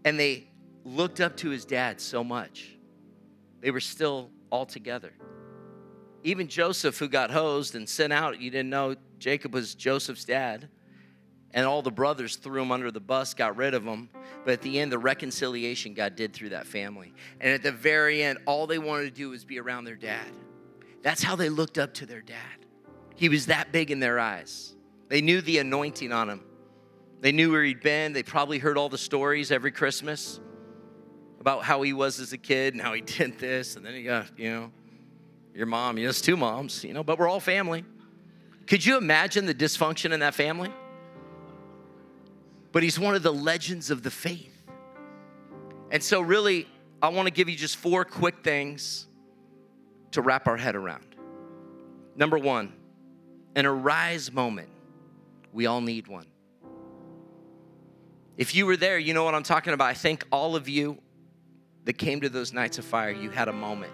and 0.03 0.19
they 0.19 0.49
looked 0.83 1.21
up 1.21 1.37
to 1.37 1.49
his 1.49 1.63
dad 1.63 2.01
so 2.01 2.25
much. 2.25 2.77
They 3.61 3.71
were 3.71 3.79
still 3.79 4.31
all 4.49 4.65
together. 4.65 5.13
Even 6.25 6.47
Joseph, 6.47 6.97
who 6.97 7.07
got 7.07 7.29
hosed 7.29 7.75
and 7.75 7.87
sent 7.87 8.11
out, 8.11 8.41
you 8.41 8.49
didn't 8.49 8.71
know 8.71 8.95
Jacob 9.19 9.53
was 9.53 9.75
Joseph's 9.75 10.25
dad. 10.25 10.67
And 11.53 11.67
all 11.67 11.83
the 11.83 11.91
brothers 11.91 12.35
threw 12.35 12.63
him 12.63 12.71
under 12.71 12.89
the 12.89 12.99
bus, 12.99 13.35
got 13.35 13.55
rid 13.55 13.75
of 13.75 13.85
him. 13.85 14.09
But 14.43 14.53
at 14.53 14.61
the 14.63 14.79
end, 14.79 14.91
the 14.91 14.97
reconciliation 14.97 15.93
God 15.93 16.15
did 16.15 16.33
through 16.33 16.49
that 16.49 16.65
family. 16.65 17.13
And 17.39 17.53
at 17.53 17.61
the 17.61 17.71
very 17.71 18.23
end, 18.23 18.39
all 18.47 18.65
they 18.65 18.79
wanted 18.79 19.03
to 19.05 19.11
do 19.11 19.29
was 19.29 19.45
be 19.45 19.59
around 19.59 19.85
their 19.85 19.95
dad. 19.95 20.25
That's 21.03 21.21
how 21.21 21.35
they 21.35 21.47
looked 21.47 21.77
up 21.77 21.93
to 21.93 22.07
their 22.07 22.21
dad. 22.21 22.65
He 23.13 23.29
was 23.29 23.45
that 23.45 23.71
big 23.71 23.91
in 23.91 23.99
their 23.99 24.19
eyes. 24.19 24.73
They 25.09 25.21
knew 25.21 25.41
the 25.41 25.59
anointing 25.59 26.11
on 26.11 26.27
him. 26.27 26.41
They 27.21 27.33
knew 27.33 27.51
where 27.51 27.63
he'd 27.63 27.81
been. 27.81 28.13
They 28.13 28.23
probably 28.23 28.57
heard 28.57 28.79
all 28.79 28.89
the 28.89 28.97
stories 28.97 29.51
every 29.51 29.71
Christmas 29.71 30.39
about 31.39 31.63
how 31.63 31.83
he 31.83 31.93
was 31.93 32.19
as 32.19 32.33
a 32.33 32.37
kid 32.39 32.73
and 32.73 32.81
how 32.81 32.93
he 32.93 33.01
did 33.19 33.37
this. 33.37 33.75
And 33.75 33.85
then 33.85 33.93
he 33.93 34.01
got, 34.01 34.39
you 34.39 34.49
know, 34.49 34.71
your 35.55 35.65
mom, 35.65 35.97
yes, 35.97 36.19
two 36.19 36.35
moms, 36.35 36.83
you 36.83 36.93
know, 36.93 37.03
but 37.03 37.17
we're 37.17 37.29
all 37.29 37.39
family. 37.39 37.85
Could 38.67 38.85
you 38.85 38.97
imagine 38.97 39.45
the 39.45 39.53
dysfunction 39.53 40.11
in 40.11 40.19
that 40.19 40.35
family? 40.35 40.71
But 42.73 42.83
he's 42.83 42.99
one 42.99 43.15
of 43.15 43.23
the 43.23 43.31
legends 43.31 43.89
of 43.89 44.03
the 44.03 44.11
faith. 44.11 44.51
And 45.91 46.03
so, 46.03 46.19
really, 46.19 46.67
I 47.01 47.07
want 47.09 47.27
to 47.27 47.33
give 47.33 47.47
you 47.47 47.55
just 47.55 47.77
four 47.77 48.03
quick 48.03 48.43
things 48.43 49.07
to 50.11 50.21
wrap 50.21 50.47
our 50.47 50.57
head 50.57 50.75
around. 50.75 51.05
Number 52.17 52.37
one, 52.37 52.73
an 53.55 53.65
arise 53.65 54.31
moment. 54.31 54.69
We 55.53 55.67
all 55.67 55.79
need 55.79 56.07
one. 56.07 56.25
If 58.35 58.53
you 58.53 58.65
were 58.65 58.75
there, 58.75 58.99
you 58.99 59.13
know 59.13 59.23
what 59.23 59.35
I'm 59.35 59.43
talking 59.43 59.71
about. 59.71 59.87
I 59.87 59.93
think 59.93 60.25
all 60.31 60.57
of 60.57 60.67
you 60.67 60.97
that 61.85 61.93
came 61.93 62.19
to 62.21 62.29
those 62.29 62.51
nights 62.51 62.77
of 62.77 62.83
fire, 62.83 63.11
you 63.11 63.29
had 63.29 63.47
a 63.47 63.53
moment. 63.53 63.93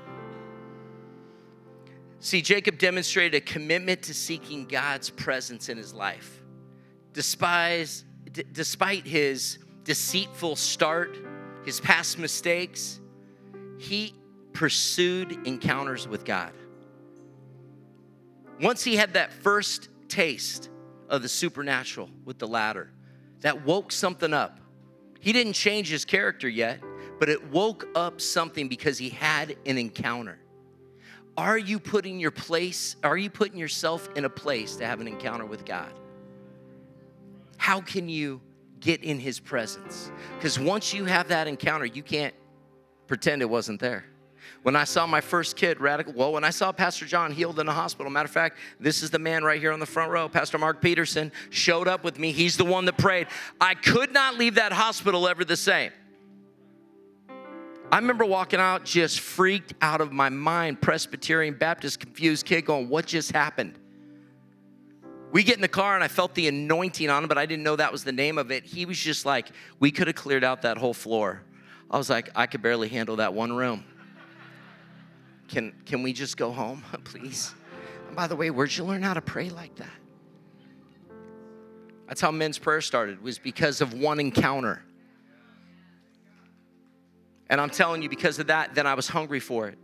See, 2.23 2.43
Jacob 2.43 2.77
demonstrated 2.77 3.33
a 3.33 3.41
commitment 3.41 4.03
to 4.03 4.13
seeking 4.13 4.65
God's 4.65 5.09
presence 5.09 5.69
in 5.69 5.77
his 5.77 5.91
life. 5.91 6.43
Despise, 7.13 8.05
d- 8.31 8.43
despite 8.51 9.07
his 9.07 9.57
deceitful 9.83 10.55
start, 10.55 11.17
his 11.65 11.79
past 11.79 12.19
mistakes, 12.19 12.99
he 13.79 14.13
pursued 14.53 15.47
encounters 15.47 16.07
with 16.07 16.23
God. 16.23 16.53
Once 18.61 18.83
he 18.83 18.95
had 18.95 19.15
that 19.15 19.33
first 19.33 19.89
taste 20.07 20.69
of 21.09 21.23
the 21.23 21.29
supernatural 21.29 22.07
with 22.23 22.37
the 22.37 22.47
ladder, 22.47 22.91
that 23.39 23.65
woke 23.65 23.91
something 23.91 24.31
up. 24.31 24.59
He 25.19 25.33
didn't 25.33 25.53
change 25.53 25.89
his 25.89 26.05
character 26.05 26.47
yet, 26.47 26.81
but 27.17 27.29
it 27.29 27.49
woke 27.49 27.87
up 27.95 28.21
something 28.21 28.67
because 28.67 28.99
he 28.99 29.09
had 29.09 29.57
an 29.65 29.79
encounter. 29.79 30.37
Are 31.37 31.57
you 31.57 31.79
putting 31.79 32.19
your 32.19 32.31
place, 32.31 32.95
are 33.03 33.17
you 33.17 33.29
putting 33.29 33.57
yourself 33.57 34.09
in 34.15 34.25
a 34.25 34.29
place 34.29 34.75
to 34.77 34.85
have 34.85 34.99
an 34.99 35.07
encounter 35.07 35.45
with 35.45 35.65
God? 35.65 35.91
How 37.57 37.81
can 37.81 38.09
you 38.09 38.41
get 38.79 39.03
in 39.03 39.19
his 39.19 39.39
presence? 39.39 40.11
Because 40.37 40.59
once 40.59 40.93
you 40.93 41.05
have 41.05 41.29
that 41.29 41.47
encounter, 41.47 41.85
you 41.85 42.03
can't 42.03 42.33
pretend 43.07 43.41
it 43.41 43.49
wasn't 43.49 43.79
there. 43.79 44.05
When 44.63 44.75
I 44.75 44.83
saw 44.83 45.07
my 45.07 45.21
first 45.21 45.55
kid 45.55 45.79
radical, 45.79 46.13
well, 46.13 46.33
when 46.33 46.43
I 46.43 46.49
saw 46.49 46.71
Pastor 46.71 47.05
John 47.05 47.31
healed 47.31 47.59
in 47.59 47.67
a 47.67 47.73
hospital, 47.73 48.11
matter 48.11 48.25
of 48.25 48.31
fact, 48.31 48.57
this 48.79 49.01
is 49.01 49.09
the 49.09 49.19
man 49.19 49.43
right 49.43 49.59
here 49.59 49.71
on 49.71 49.79
the 49.79 49.85
front 49.85 50.11
row, 50.11 50.27
Pastor 50.29 50.57
Mark 50.57 50.81
Peterson, 50.81 51.31
showed 51.49 51.87
up 51.87 52.03
with 52.03 52.19
me. 52.19 52.31
He's 52.31 52.57
the 52.57 52.65
one 52.65 52.85
that 52.85 52.97
prayed. 52.97 53.27
I 53.59 53.75
could 53.75 54.11
not 54.11 54.37
leave 54.37 54.55
that 54.55 54.73
hospital 54.73 55.27
ever 55.27 55.45
the 55.45 55.57
same. 55.57 55.91
I 57.91 57.97
remember 57.97 58.23
walking 58.23 58.59
out 58.61 58.85
just 58.85 59.19
freaked 59.19 59.73
out 59.81 59.99
of 59.99 60.13
my 60.13 60.29
mind, 60.29 60.81
Presbyterian 60.81 61.55
Baptist 61.55 61.99
confused 61.99 62.45
kid 62.45 62.65
going, 62.65 62.87
What 62.87 63.05
just 63.05 63.33
happened? 63.33 63.77
We 65.33 65.43
get 65.43 65.55
in 65.55 65.61
the 65.61 65.67
car 65.67 65.95
and 65.95 66.03
I 66.03 66.07
felt 66.07 66.33
the 66.33 66.47
anointing 66.47 67.09
on 67.09 67.23
him, 67.23 67.27
but 67.27 67.37
I 67.37 67.45
didn't 67.45 67.63
know 67.63 67.75
that 67.75 67.91
was 67.91 68.03
the 68.03 68.11
name 68.11 68.37
of 68.37 68.51
it. 68.51 68.63
He 68.63 68.85
was 68.85 68.97
just 68.97 69.25
like, 69.25 69.49
We 69.79 69.91
could 69.91 70.07
have 70.07 70.15
cleared 70.15 70.45
out 70.45 70.61
that 70.61 70.77
whole 70.77 70.93
floor. 70.93 71.43
I 71.89 71.97
was 71.97 72.09
like, 72.09 72.29
I 72.33 72.47
could 72.47 72.61
barely 72.61 72.87
handle 72.87 73.17
that 73.17 73.33
one 73.33 73.51
room. 73.51 73.83
Can, 75.49 75.73
can 75.85 76.01
we 76.01 76.13
just 76.13 76.37
go 76.37 76.51
home, 76.51 76.83
please? 77.03 77.53
And 78.07 78.15
by 78.15 78.27
the 78.27 78.37
way, 78.37 78.51
where'd 78.51 78.75
you 78.75 78.85
learn 78.85 79.03
how 79.03 79.13
to 79.13 79.21
pray 79.21 79.49
like 79.49 79.75
that? 79.75 79.89
That's 82.07 82.21
how 82.21 82.31
men's 82.31 82.57
prayer 82.57 82.79
started, 82.79 83.21
was 83.21 83.37
because 83.37 83.81
of 83.81 83.93
one 83.93 84.21
encounter. 84.21 84.81
And 87.51 87.59
I'm 87.59 87.69
telling 87.69 88.01
you, 88.01 88.07
because 88.07 88.39
of 88.39 88.47
that, 88.47 88.73
then 88.73 88.87
I 88.87 88.93
was 88.93 89.09
hungry 89.09 89.41
for 89.41 89.67
it. 89.67 89.77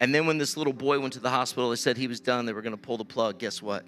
And 0.00 0.14
then 0.14 0.26
when 0.26 0.38
this 0.38 0.56
little 0.56 0.72
boy 0.72 0.98
went 0.98 1.12
to 1.12 1.20
the 1.20 1.28
hospital, 1.28 1.68
they 1.68 1.76
said 1.76 1.98
he 1.98 2.08
was 2.08 2.18
done, 2.18 2.46
they 2.46 2.54
were 2.54 2.62
gonna 2.62 2.78
pull 2.78 2.96
the 2.96 3.04
plug. 3.04 3.38
Guess 3.38 3.60
what? 3.60 3.84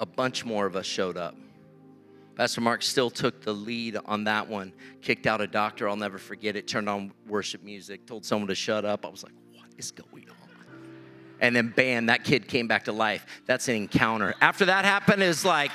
A 0.00 0.06
bunch 0.06 0.44
more 0.44 0.66
of 0.66 0.74
us 0.74 0.84
showed 0.84 1.16
up. 1.16 1.36
Pastor 2.34 2.60
Mark 2.60 2.82
still 2.82 3.08
took 3.08 3.40
the 3.42 3.52
lead 3.52 3.96
on 4.04 4.24
that 4.24 4.48
one, 4.48 4.72
kicked 5.00 5.28
out 5.28 5.40
a 5.40 5.46
doctor, 5.46 5.88
I'll 5.88 5.96
never 5.96 6.18
forget 6.18 6.56
it, 6.56 6.66
turned 6.66 6.88
on 6.88 7.12
worship 7.28 7.62
music, 7.62 8.04
told 8.04 8.24
someone 8.24 8.48
to 8.48 8.54
shut 8.56 8.84
up. 8.84 9.06
I 9.06 9.08
was 9.08 9.22
like, 9.22 9.32
what 9.54 9.66
is 9.76 9.92
going 9.92 10.28
on? 10.28 10.36
And 11.40 11.54
then 11.54 11.72
bam, 11.74 12.06
that 12.06 12.24
kid 12.24 12.48
came 12.48 12.66
back 12.66 12.84
to 12.86 12.92
life. 12.92 13.24
That's 13.46 13.68
an 13.68 13.76
encounter. 13.76 14.34
After 14.40 14.64
that 14.64 14.84
happened, 14.84 15.22
is 15.22 15.44
like, 15.44 15.70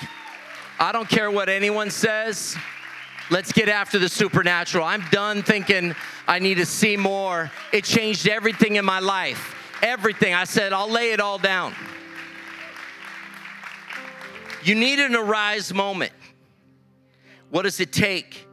I 0.78 0.92
don't 0.92 1.08
care 1.08 1.32
what 1.32 1.48
anyone 1.48 1.90
says. 1.90 2.58
Let's 3.30 3.52
get 3.52 3.70
after 3.70 4.00
the 4.00 4.10
supernatural. 4.10 4.86
I'm 4.86 5.04
done 5.12 5.44
thinking 5.44 5.96
I 6.28 6.40
need 6.40 6.56
to 6.56 6.66
see 6.66 6.98
more. 6.98 7.52
It 7.72 7.84
changed 7.84 8.28
everything 8.28 8.76
in 8.76 8.86
my 8.86 9.00
life. 9.00 9.56
Everything. 9.82 10.34
I 10.34 10.44
said, 10.44 10.74
I'll 10.74 10.90
lay 10.90 11.12
it 11.12 11.20
all 11.20 11.38
down. 11.38 11.74
You 14.64 14.76
need 14.76 15.00
an 15.00 15.16
arise 15.16 15.74
moment. 15.74 16.14
What 17.50 17.64
does 17.64 17.80
it 17.80 17.92
take? 17.92 18.48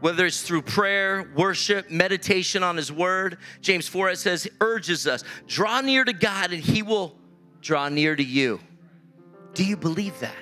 whether 0.00 0.26
it's 0.26 0.42
through 0.42 0.62
prayer, 0.62 1.30
worship, 1.34 1.90
meditation 1.90 2.62
on 2.62 2.76
His 2.76 2.92
Word. 2.92 3.38
James 3.60 3.88
4 3.88 4.10
it 4.10 4.18
says, 4.18 4.46
urges 4.60 5.06
us, 5.06 5.24
draw 5.46 5.80
near 5.80 6.04
to 6.04 6.12
God 6.12 6.52
and 6.52 6.62
He 6.62 6.82
will 6.82 7.16
draw 7.60 7.88
near 7.88 8.14
to 8.14 8.22
you. 8.22 8.60
Do 9.54 9.64
you 9.64 9.76
believe 9.76 10.18
that? 10.20 10.36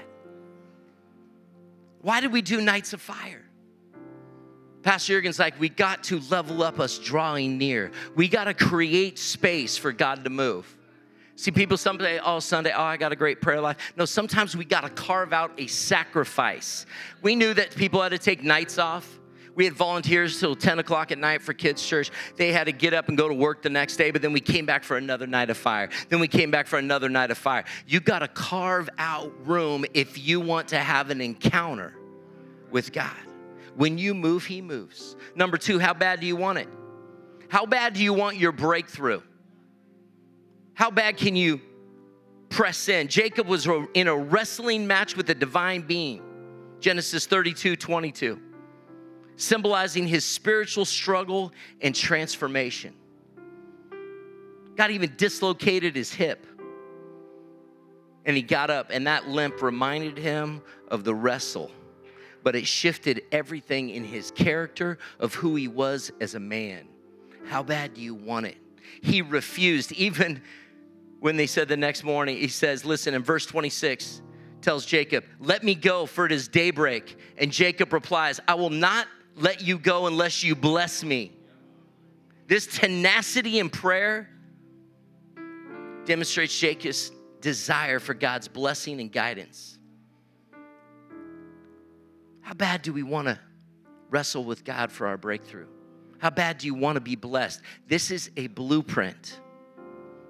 Why 2.02 2.20
did 2.20 2.32
we 2.32 2.42
do 2.42 2.60
Nights 2.60 2.92
of 2.92 3.00
Fire? 3.00 3.42
Pastor 4.84 5.14
Jurgen's 5.14 5.38
like, 5.38 5.58
we 5.58 5.70
got 5.70 6.04
to 6.04 6.20
level 6.30 6.62
up 6.62 6.78
us 6.78 6.98
drawing 6.98 7.56
near. 7.56 7.90
We 8.14 8.28
got 8.28 8.44
to 8.44 8.54
create 8.54 9.18
space 9.18 9.78
for 9.78 9.92
God 9.92 10.24
to 10.24 10.30
move. 10.30 10.76
See, 11.36 11.50
people 11.50 11.78
someday, 11.78 12.20
oh, 12.22 12.38
Sunday, 12.38 12.70
oh, 12.70 12.82
I 12.82 12.98
got 12.98 13.10
a 13.10 13.16
great 13.16 13.40
prayer 13.40 13.62
life. 13.62 13.78
No, 13.96 14.04
sometimes 14.04 14.54
we 14.54 14.66
got 14.66 14.82
to 14.82 14.90
carve 14.90 15.32
out 15.32 15.52
a 15.58 15.66
sacrifice. 15.66 16.84
We 17.22 17.34
knew 17.34 17.54
that 17.54 17.74
people 17.74 18.02
had 18.02 18.10
to 18.10 18.18
take 18.18 18.44
nights 18.44 18.78
off. 18.78 19.08
We 19.54 19.64
had 19.64 19.72
volunteers 19.72 20.38
till 20.38 20.54
10 20.54 20.80
o'clock 20.80 21.12
at 21.12 21.18
night 21.18 21.40
for 21.40 21.54
kids' 21.54 21.84
church. 21.84 22.10
They 22.36 22.52
had 22.52 22.64
to 22.64 22.72
get 22.72 22.92
up 22.92 23.08
and 23.08 23.16
go 23.16 23.26
to 23.26 23.34
work 23.34 23.62
the 23.62 23.70
next 23.70 23.96
day, 23.96 24.10
but 24.10 24.20
then 24.20 24.32
we 24.32 24.40
came 24.40 24.66
back 24.66 24.84
for 24.84 24.98
another 24.98 25.26
night 25.26 25.48
of 25.48 25.56
fire. 25.56 25.88
Then 26.10 26.20
we 26.20 26.28
came 26.28 26.50
back 26.50 26.66
for 26.66 26.78
another 26.78 27.08
night 27.08 27.30
of 27.30 27.38
fire. 27.38 27.64
You 27.86 28.00
got 28.00 28.18
to 28.18 28.28
carve 28.28 28.90
out 28.98 29.32
room 29.46 29.86
if 29.94 30.18
you 30.18 30.40
want 30.40 30.68
to 30.68 30.78
have 30.78 31.10
an 31.10 31.22
encounter 31.22 31.94
with 32.70 32.92
God. 32.92 33.16
When 33.76 33.98
you 33.98 34.14
move, 34.14 34.44
He 34.44 34.62
moves. 34.62 35.16
Number 35.34 35.56
two, 35.56 35.78
how 35.78 35.94
bad 35.94 36.20
do 36.20 36.26
you 36.26 36.36
want 36.36 36.58
it? 36.58 36.68
How 37.48 37.66
bad 37.66 37.94
do 37.94 38.02
you 38.02 38.12
want 38.12 38.36
your 38.36 38.52
breakthrough? 38.52 39.20
How 40.74 40.90
bad 40.90 41.16
can 41.16 41.36
you 41.36 41.60
press 42.48 42.88
in? 42.88 43.08
Jacob 43.08 43.46
was 43.46 43.68
in 43.94 44.08
a 44.08 44.16
wrestling 44.16 44.86
match 44.86 45.16
with 45.16 45.30
a 45.30 45.34
divine 45.34 45.82
being. 45.82 46.22
Genesis 46.80 47.26
32 47.26 47.76
22, 47.76 48.38
symbolizing 49.36 50.06
his 50.06 50.24
spiritual 50.24 50.84
struggle 50.84 51.52
and 51.80 51.94
transformation. 51.94 52.92
God 54.76 54.90
even 54.90 55.14
dislocated 55.16 55.96
his 55.96 56.12
hip. 56.12 56.46
And 58.26 58.36
he 58.36 58.42
got 58.42 58.70
up, 58.70 58.88
and 58.90 59.06
that 59.06 59.28
limp 59.28 59.62
reminded 59.62 60.18
him 60.18 60.62
of 60.88 61.04
the 61.04 61.14
wrestle, 61.14 61.70
but 62.44 62.54
it 62.54 62.66
shifted 62.66 63.22
everything 63.32 63.88
in 63.90 64.04
his 64.04 64.30
character 64.30 64.98
of 65.18 65.34
who 65.34 65.56
he 65.56 65.66
was 65.66 66.12
as 66.20 66.34
a 66.34 66.40
man. 66.40 66.86
How 67.46 67.62
bad 67.62 67.94
do 67.94 68.02
you 68.02 68.14
want 68.14 68.46
it? 68.46 68.58
He 69.02 69.22
refused, 69.22 69.90
even 69.96 70.42
when 71.20 71.36
they 71.36 71.46
said 71.46 71.68
the 71.68 71.76
next 71.76 72.04
morning, 72.04 72.36
he 72.36 72.48
says, 72.48 72.84
Listen, 72.84 73.14
in 73.14 73.22
verse 73.22 73.46
26, 73.46 74.20
tells 74.60 74.84
Jacob, 74.84 75.24
Let 75.40 75.64
me 75.64 75.74
go, 75.74 76.06
for 76.06 76.26
it 76.26 76.32
is 76.32 76.48
daybreak. 76.48 77.16
And 77.38 77.50
Jacob 77.50 77.92
replies, 77.92 78.40
I 78.46 78.54
will 78.54 78.70
not 78.70 79.08
let 79.36 79.62
you 79.62 79.78
go 79.78 80.06
unless 80.06 80.44
you 80.44 80.54
bless 80.54 81.02
me. 81.02 81.32
This 82.46 82.66
tenacity 82.66 83.58
in 83.58 83.70
prayer 83.70 84.28
demonstrates 86.04 86.56
Jacob's 86.58 87.10
desire 87.40 87.98
for 87.98 88.12
God's 88.12 88.48
blessing 88.48 89.00
and 89.00 89.10
guidance. 89.10 89.78
How 92.44 92.52
bad 92.52 92.82
do 92.82 92.92
we 92.92 93.02
want 93.02 93.26
to 93.26 93.38
wrestle 94.10 94.44
with 94.44 94.64
God 94.64 94.92
for 94.92 95.06
our 95.06 95.16
breakthrough? 95.16 95.66
How 96.18 96.28
bad 96.28 96.58
do 96.58 96.66
you 96.66 96.74
want 96.74 96.96
to 96.96 97.00
be 97.00 97.16
blessed? 97.16 97.62
This 97.88 98.10
is 98.10 98.30
a 98.36 98.46
blueprint 98.46 99.40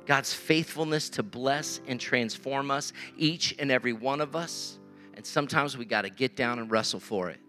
God's 0.07 0.35
faithfulness 0.35 1.09
to 1.11 1.23
bless 1.23 1.81
and 1.87 1.99
transform 1.99 2.71
us, 2.71 2.93
each 3.17 3.55
and 3.59 3.71
every 3.71 3.95
one 3.95 4.21
of 4.21 4.37
us. 4.37 4.79
And 5.15 5.25
sometimes 5.25 5.79
we 5.79 5.87
got 5.87 6.03
to 6.03 6.11
get 6.11 6.37
down 6.37 6.59
and 6.59 6.71
wrestle 6.71 7.01
for 7.01 7.31
it. 7.31 7.41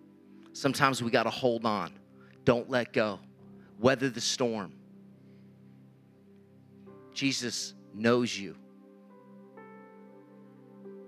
Sometimes 0.54 1.04
we 1.04 1.12
got 1.12 1.24
to 1.24 1.30
hold 1.30 1.66
on. 1.66 1.92
Don't 2.46 2.70
let 2.70 2.94
go. 2.94 3.20
Weather 3.78 4.10
the 4.10 4.22
storm. 4.22 4.72
Jesus 7.14 7.74
knows 7.94 8.38
you. 8.38 8.56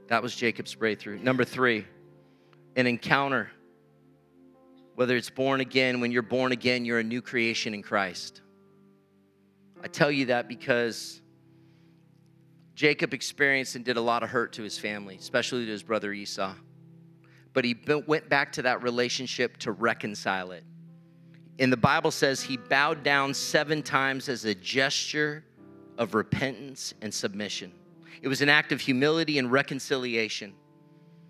That 0.07 0.21
was 0.21 0.35
Jacob's 0.35 0.75
breakthrough. 0.75 1.17
Number 1.19 1.45
three, 1.45 1.85
an 2.77 2.87
encounter. 2.87 3.49
Whether 4.95 5.17
it's 5.17 5.29
born 5.29 5.59
again, 5.59 5.99
when 5.99 6.11
you're 6.11 6.21
born 6.21 6.51
again, 6.53 6.85
you're 6.85 6.99
a 6.99 7.03
new 7.03 7.21
creation 7.21 7.73
in 7.73 7.81
Christ. 7.81 8.41
I 9.83 9.87
tell 9.87 10.09
you 10.09 10.27
that 10.27 10.47
because 10.47 11.21
Jacob 12.73 13.13
experienced 13.13 13.75
and 13.75 13.83
did 13.83 13.97
a 13.97 14.01
lot 14.01 14.23
of 14.23 14.29
hurt 14.29 14.53
to 14.53 14.63
his 14.63 14.77
family, 14.77 15.17
especially 15.19 15.65
to 15.65 15.71
his 15.71 15.83
brother 15.83 16.13
Esau. 16.13 16.53
But 17.53 17.65
he 17.65 17.75
went 18.05 18.29
back 18.29 18.53
to 18.53 18.61
that 18.63 18.83
relationship 18.83 19.57
to 19.57 19.71
reconcile 19.71 20.51
it. 20.51 20.63
And 21.59 21.73
the 21.73 21.77
Bible 21.77 22.11
says 22.11 22.41
he 22.41 22.57
bowed 22.57 23.01
down 23.01 23.33
seven 23.33 23.81
times 23.81 24.29
as 24.29 24.45
a 24.45 24.53
gesture 24.53 25.43
of 25.97 26.13
repentance 26.13 26.93
and 27.01 27.11
submission. 27.11 27.71
It 28.21 28.27
was 28.27 28.41
an 28.41 28.49
act 28.49 28.71
of 28.71 28.79
humility 28.79 29.39
and 29.39 29.51
reconciliation. 29.51 30.53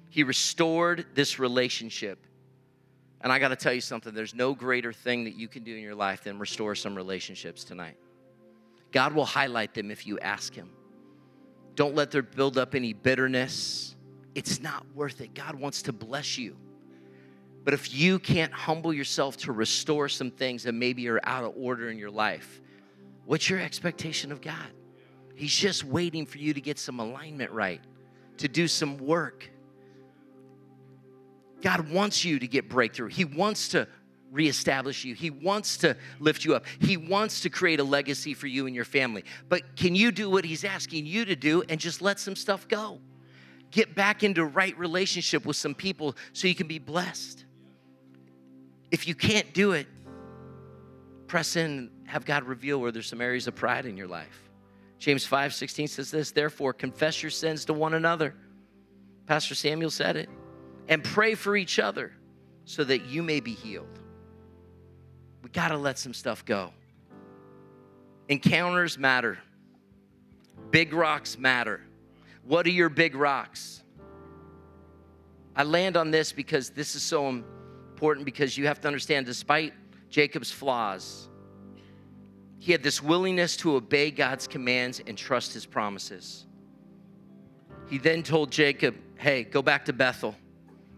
He 0.10 0.24
restored 0.24 1.06
this 1.14 1.40
relationship. 1.40 2.26
And 3.22 3.32
I 3.32 3.40
got 3.40 3.50
to 3.50 3.56
tell 3.56 3.74
you 3.74 3.82
something 3.82 4.14
there's 4.14 4.36
no 4.36 4.54
greater 4.54 4.94
thing 4.94 5.24
that 5.26 5.36
you 5.36 5.48
can 5.48 5.64
do 5.64 5.76
in 5.76 5.82
your 5.82 5.96
life 5.96 6.24
than 6.24 6.40
restore 6.40 6.76
some 6.76 6.96
relationships 6.96 7.64
tonight. 7.64 7.98
God 8.92 9.14
will 9.14 9.26
highlight 9.26 9.74
them 9.74 9.92
if 9.92 10.08
you 10.08 10.20
ask 10.20 10.54
Him. 10.54 10.70
Don't 11.76 11.96
let 11.96 12.12
there 12.12 12.24
build 12.24 12.58
up 12.58 12.74
any 12.74 12.94
bitterness. 12.94 13.96
It's 14.34 14.62
not 14.62 14.86
worth 14.96 15.22
it. 15.22 15.34
God 15.34 15.56
wants 15.56 15.84
to 15.84 15.94
bless 15.94 16.38
you. 16.38 16.56
But 17.64 17.74
if 17.74 17.94
you 17.94 18.18
can't 18.18 18.54
humble 18.54 18.94
yourself 18.94 19.36
to 19.38 19.52
restore 19.52 20.08
some 20.08 20.32
things 20.32 20.64
that 20.64 20.72
maybe 20.72 21.08
are 21.10 21.20
out 21.24 21.44
of 21.44 21.54
order 21.58 21.90
in 21.90 21.98
your 21.98 22.10
life, 22.10 22.62
what's 23.26 23.50
your 23.50 23.60
expectation 23.60 24.32
of 24.32 24.40
God? 24.40 24.72
He's 25.36 25.54
just 25.54 25.84
waiting 25.84 26.26
for 26.26 26.38
you 26.38 26.54
to 26.54 26.62
get 26.62 26.80
some 26.80 27.00
alignment 27.00 27.52
right, 27.52 27.82
to 28.38 28.48
do 28.48 28.68
some 28.68 28.98
work. 28.98 29.52
God 31.62 31.90
wants 31.90 32.24
you 32.24 32.40
to 32.40 32.48
get 32.48 32.70
breakthrough. 32.70 33.08
He 33.08 33.26
wants 33.26 33.70
to 33.70 33.88
reestablish 34.32 35.06
you. 35.06 35.16
He 35.16 35.30
wants 35.30 35.78
to 35.78 35.96
lift 36.20 36.46
you 36.46 36.56
up. 36.56 36.66
He 36.80 36.98
wants 36.98 37.42
to 37.42 37.50
create 37.50 37.80
a 37.80 37.84
legacy 37.84 38.34
for 38.34 38.48
you 38.48 38.68
and 38.68 38.76
your 38.76 38.86
family. 38.86 39.24
But 39.50 39.76
can 39.76 39.96
you 39.96 40.12
do 40.12 40.30
what 40.30 40.46
he's 40.46 40.64
asking 40.64 41.06
you 41.06 41.26
to 41.26 41.36
do 41.36 41.64
and 41.70 41.80
just 41.80 42.02
let 42.02 42.20
some 42.20 42.36
stuff 42.36 42.68
go? 42.68 43.00
Get 43.72 43.96
back 43.96 44.24
into 44.24 44.46
right 44.46 44.78
relationship 44.78 45.46
with 45.46 45.56
some 45.56 45.76
people 45.76 46.16
so 46.34 46.48
you 46.48 46.56
can 46.56 46.68
be 46.68 46.80
blessed. 46.80 47.46
If 48.92 49.08
you 49.08 49.16
can't 49.16 49.54
do 49.54 49.74
it, 49.74 49.88
press 51.28 51.56
in, 51.56 51.90
have 52.06 52.26
God 52.26 52.44
reveal 52.46 52.80
where 52.80 52.92
there's 52.92 53.08
some 53.08 53.22
areas 53.22 53.48
of 53.48 53.56
pride 53.56 53.86
in 53.86 53.98
your 53.98 54.08
life. 54.08 54.44
James 55.00 55.26
5 55.26 55.54
16 55.54 55.88
says 55.90 56.12
this, 56.12 56.32
therefore, 56.32 56.74
confess 56.74 57.22
your 57.22 57.30
sins 57.30 57.66
to 57.66 57.74
one 57.74 57.94
another. 57.94 58.34
Pastor 59.26 59.56
Samuel 59.56 59.92
said 59.92 60.16
it. 60.16 60.30
And 60.88 61.04
pray 61.04 61.36
for 61.36 61.56
each 61.56 61.80
other 61.80 62.14
so 62.66 62.84
that 62.84 63.06
you 63.06 63.24
may 63.24 63.40
be 63.40 63.54
healed. 63.54 64.00
We 65.42 65.50
got 65.50 65.70
to 65.70 65.78
let 65.78 65.98
some 65.98 66.14
stuff 66.14 66.44
go. 66.46 66.72
Encounters 68.30 68.98
matter. 68.98 69.38
Big 70.72 70.94
rocks 70.94 71.38
matter. 71.38 71.82
What 72.44 72.66
are 72.66 72.72
your 72.72 72.90
big 72.90 73.16
rocks? 73.16 73.84
I 75.56 75.64
land 75.64 75.98
on 75.98 76.12
this 76.12 76.32
because 76.32 76.70
this 76.70 76.96
is 76.96 77.02
so 77.02 77.28
important 77.28 78.26
because 78.26 78.58
you 78.58 78.68
have 78.68 78.80
to 78.82 78.88
understand, 78.88 79.26
despite 79.26 79.74
Jacob's 80.10 80.52
flaws, 80.52 81.30
he 82.60 82.72
had 82.72 82.84
this 82.84 83.02
willingness 83.02 83.58
to 83.58 83.76
obey 83.76 84.12
God's 84.12 84.48
commands 84.48 85.02
and 85.06 85.18
trust 85.18 85.54
his 85.54 85.66
promises. 85.66 86.46
He 87.90 87.98
then 87.98 88.24
told 88.24 88.52
Jacob, 88.52 88.96
Hey, 89.16 89.44
go 89.44 89.62
back 89.62 89.86
to 89.86 89.94
Bethel, 89.94 90.36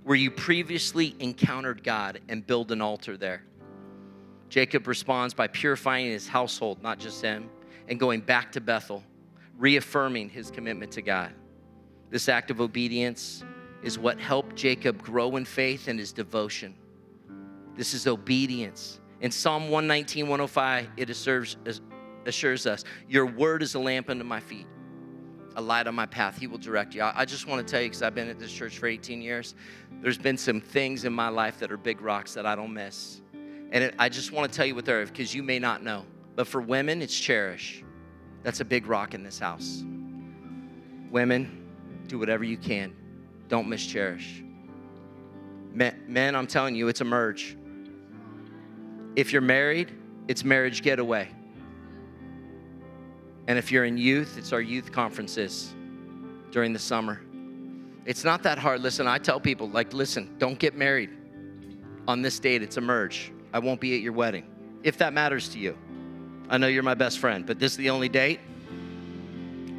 where 0.04 0.16
you 0.16 0.32
previously 0.32 1.16
encountered 1.20 1.84
God, 1.84 2.22
and 2.30 2.46
build 2.46 2.72
an 2.72 2.82
altar 2.82 3.18
there. 3.18 3.44
Jacob 4.50 4.88
responds 4.88 5.34
by 5.34 5.48
purifying 5.48 6.08
his 6.08 6.28
household, 6.28 6.82
not 6.82 7.00
just 7.00 7.22
him, 7.22 7.50
and 7.88 8.00
going 8.00 8.22
back 8.22 8.52
to 8.54 8.62
Bethel, 8.62 9.04
reaffirming 9.58 10.30
his 10.30 10.50
commitment 10.50 10.92
to 10.94 11.02
God. 11.02 11.32
This 12.10 12.28
act 12.28 12.50
of 12.50 12.60
obedience 12.60 13.44
is 13.84 14.00
what 14.00 14.20
helped 14.20 14.56
Jacob 14.56 15.02
grow 15.02 15.36
in 15.36 15.46
faith 15.46 15.88
and 15.88 16.00
his 16.00 16.12
devotion. 16.12 16.76
This 17.76 17.94
is 17.94 18.08
obedience. 18.08 19.00
In 19.22 19.32
Psalm 19.32 19.64
119, 19.64 20.26
105, 20.26 20.90
it 20.98 21.10
assures, 21.10 21.58
assures 22.26 22.66
us, 22.66 22.84
Your 23.08 23.26
word 23.26 23.62
is 23.62 23.76
a 23.76 23.80
lamp 23.80 24.10
unto 24.10 24.24
my 24.24 24.40
feet, 24.40 24.68
a 25.56 25.62
light 25.62 25.88
on 25.88 25.96
my 25.96 26.06
path. 26.06 26.38
He 26.38 26.48
will 26.48 26.58
direct 26.58 26.94
you. 26.96 27.04
I 27.04 27.26
just 27.26 27.48
want 27.48 27.66
to 27.66 27.72
tell 27.72 27.82
you, 27.82 27.90
because 27.90 28.02
I've 28.02 28.16
been 28.16 28.30
at 28.30 28.40
this 28.40 28.52
church 28.52 28.78
for 28.78 28.88
18 28.88 29.22
years, 29.22 29.56
there's 30.02 30.18
been 30.18 30.38
some 30.38 30.62
things 30.62 31.06
in 31.06 31.14
my 31.14 31.30
life 31.30 31.60
that 31.60 31.72
are 31.72 31.78
big 31.78 32.02
rocks 32.02 32.34
that 32.34 32.46
I 32.46 32.56
don't 32.56 32.74
miss. 32.74 33.22
And 33.72 33.84
it, 33.84 33.96
I 34.00 34.10
just 34.10 34.32
want 34.32 34.52
to 34.52 34.56
tell 34.56 34.66
you 34.66 34.76
what 34.76 34.86
they're 34.86 35.06
because 35.06 35.34
you 35.34 35.44
may 35.44 35.60
not 35.60 35.84
know. 35.84 36.06
But 36.36 36.48
for 36.48 36.62
women, 36.62 37.02
it's 37.02 37.18
cherish. 37.18 37.84
That's 38.44 38.62
a 38.62 38.66
big 38.66 38.88
rock 38.88 39.14
in 39.14 39.24
this 39.24 39.40
house. 39.40 39.84
Women, 41.12 41.68
do 42.08 42.18
whatever 42.18 42.44
you 42.44 42.58
can. 42.58 42.96
Don't 43.48 43.68
miss 43.68 43.86
cherish. 43.86 44.44
Men, 45.74 46.02
men, 46.08 46.36
I'm 46.36 46.48
telling 46.48 46.76
you, 46.76 46.88
it's 46.88 47.02
Emerge. 47.02 47.58
If 49.16 49.34
you're 49.34 49.42
married, 49.42 49.92
it's 50.28 50.44
marriage 50.44 50.82
getaway. 50.82 51.30
And 53.50 53.58
if 53.58 53.72
you're 53.72 53.86
in 53.86 53.98
youth, 53.98 54.38
it's 54.38 54.54
our 54.54 54.62
youth 54.62 54.92
conferences 54.92 55.74
during 56.52 56.72
the 56.72 56.78
summer. 56.78 57.20
It's 58.06 58.24
not 58.24 58.44
that 58.44 58.60
hard. 58.60 58.82
Listen, 58.82 59.08
I 59.08 59.18
tell 59.18 59.40
people, 59.40 59.68
like, 59.68 59.92
listen, 59.92 60.36
don't 60.38 60.60
get 60.60 60.78
married 60.78 61.10
on 62.08 62.22
this 62.22 62.40
date. 62.40 62.62
It's 62.62 62.78
Emerge. 62.78 63.32
I 63.52 63.58
won't 63.58 63.82
be 63.82 63.96
at 63.96 64.02
your 64.02 64.14
wedding, 64.14 64.46
if 64.84 65.00
that 65.00 65.14
matters 65.14 65.50
to 65.50 65.58
you. 65.58 65.76
I 66.48 66.60
know 66.60 66.68
you're 66.68 66.84
my 66.84 66.94
best 66.94 67.18
friend, 67.18 67.44
but 67.44 67.58
this 67.58 67.72
is 67.72 67.78
the 67.80 67.90
only 67.90 68.08
date. 68.08 68.40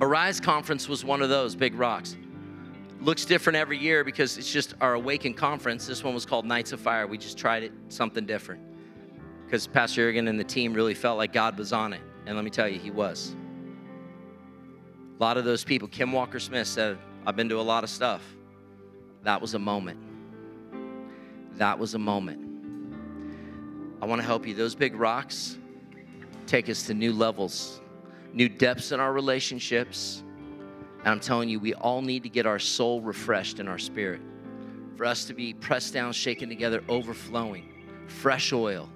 Arise 0.00 0.40
Conference 0.40 0.88
was 0.88 1.04
one 1.04 1.22
of 1.22 1.28
those 1.28 1.54
big 1.54 1.76
rocks. 1.76 2.16
Looks 3.00 3.24
different 3.24 3.56
every 3.56 3.78
year 3.78 4.02
because 4.02 4.36
it's 4.36 4.52
just 4.52 4.74
our 4.80 4.94
Awaken 4.94 5.32
Conference. 5.32 5.86
This 5.86 6.02
one 6.02 6.12
was 6.12 6.26
called 6.26 6.44
Nights 6.44 6.72
of 6.72 6.80
Fire. 6.80 7.06
We 7.06 7.18
just 7.18 7.38
tried 7.38 7.62
it, 7.62 7.72
something 7.88 8.26
different. 8.26 8.62
Because 9.44 9.68
Pastor 9.68 10.08
Jurgen 10.08 10.26
and 10.26 10.40
the 10.40 10.44
team 10.44 10.74
really 10.74 10.94
felt 10.94 11.18
like 11.18 11.32
God 11.32 11.56
was 11.56 11.72
on 11.72 11.92
it. 11.92 12.00
And 12.26 12.34
let 12.34 12.44
me 12.44 12.50
tell 12.50 12.68
you, 12.68 12.80
he 12.80 12.90
was. 12.90 13.36
A 15.20 15.22
lot 15.22 15.36
of 15.36 15.44
those 15.44 15.64
people, 15.64 15.86
Kim 15.86 16.12
Walker 16.12 16.40
Smith 16.40 16.66
said, 16.66 16.96
I've 17.26 17.36
been 17.36 17.50
to 17.50 17.60
a 17.60 17.62
lot 17.62 17.84
of 17.84 17.90
stuff. 17.90 18.22
That 19.22 19.38
was 19.42 19.52
a 19.52 19.58
moment. 19.58 19.98
That 21.58 21.78
was 21.78 21.92
a 21.92 21.98
moment. 21.98 22.40
I 24.00 24.06
want 24.06 24.22
to 24.22 24.26
help 24.26 24.46
you. 24.46 24.54
Those 24.54 24.74
big 24.74 24.94
rocks 24.94 25.58
take 26.46 26.70
us 26.70 26.84
to 26.86 26.94
new 26.94 27.12
levels, 27.12 27.82
new 28.32 28.48
depths 28.48 28.92
in 28.92 29.00
our 29.00 29.12
relationships. 29.12 30.22
And 31.00 31.08
I'm 31.08 31.20
telling 31.20 31.50
you, 31.50 31.60
we 31.60 31.74
all 31.74 32.00
need 32.00 32.22
to 32.22 32.30
get 32.30 32.46
our 32.46 32.58
soul 32.58 33.02
refreshed 33.02 33.60
in 33.60 33.68
our 33.68 33.78
spirit. 33.78 34.22
For 34.96 35.04
us 35.04 35.26
to 35.26 35.34
be 35.34 35.52
pressed 35.52 35.92
down, 35.92 36.14
shaken 36.14 36.48
together, 36.48 36.82
overflowing. 36.88 37.68
Fresh 38.06 38.54
oil, 38.54 38.88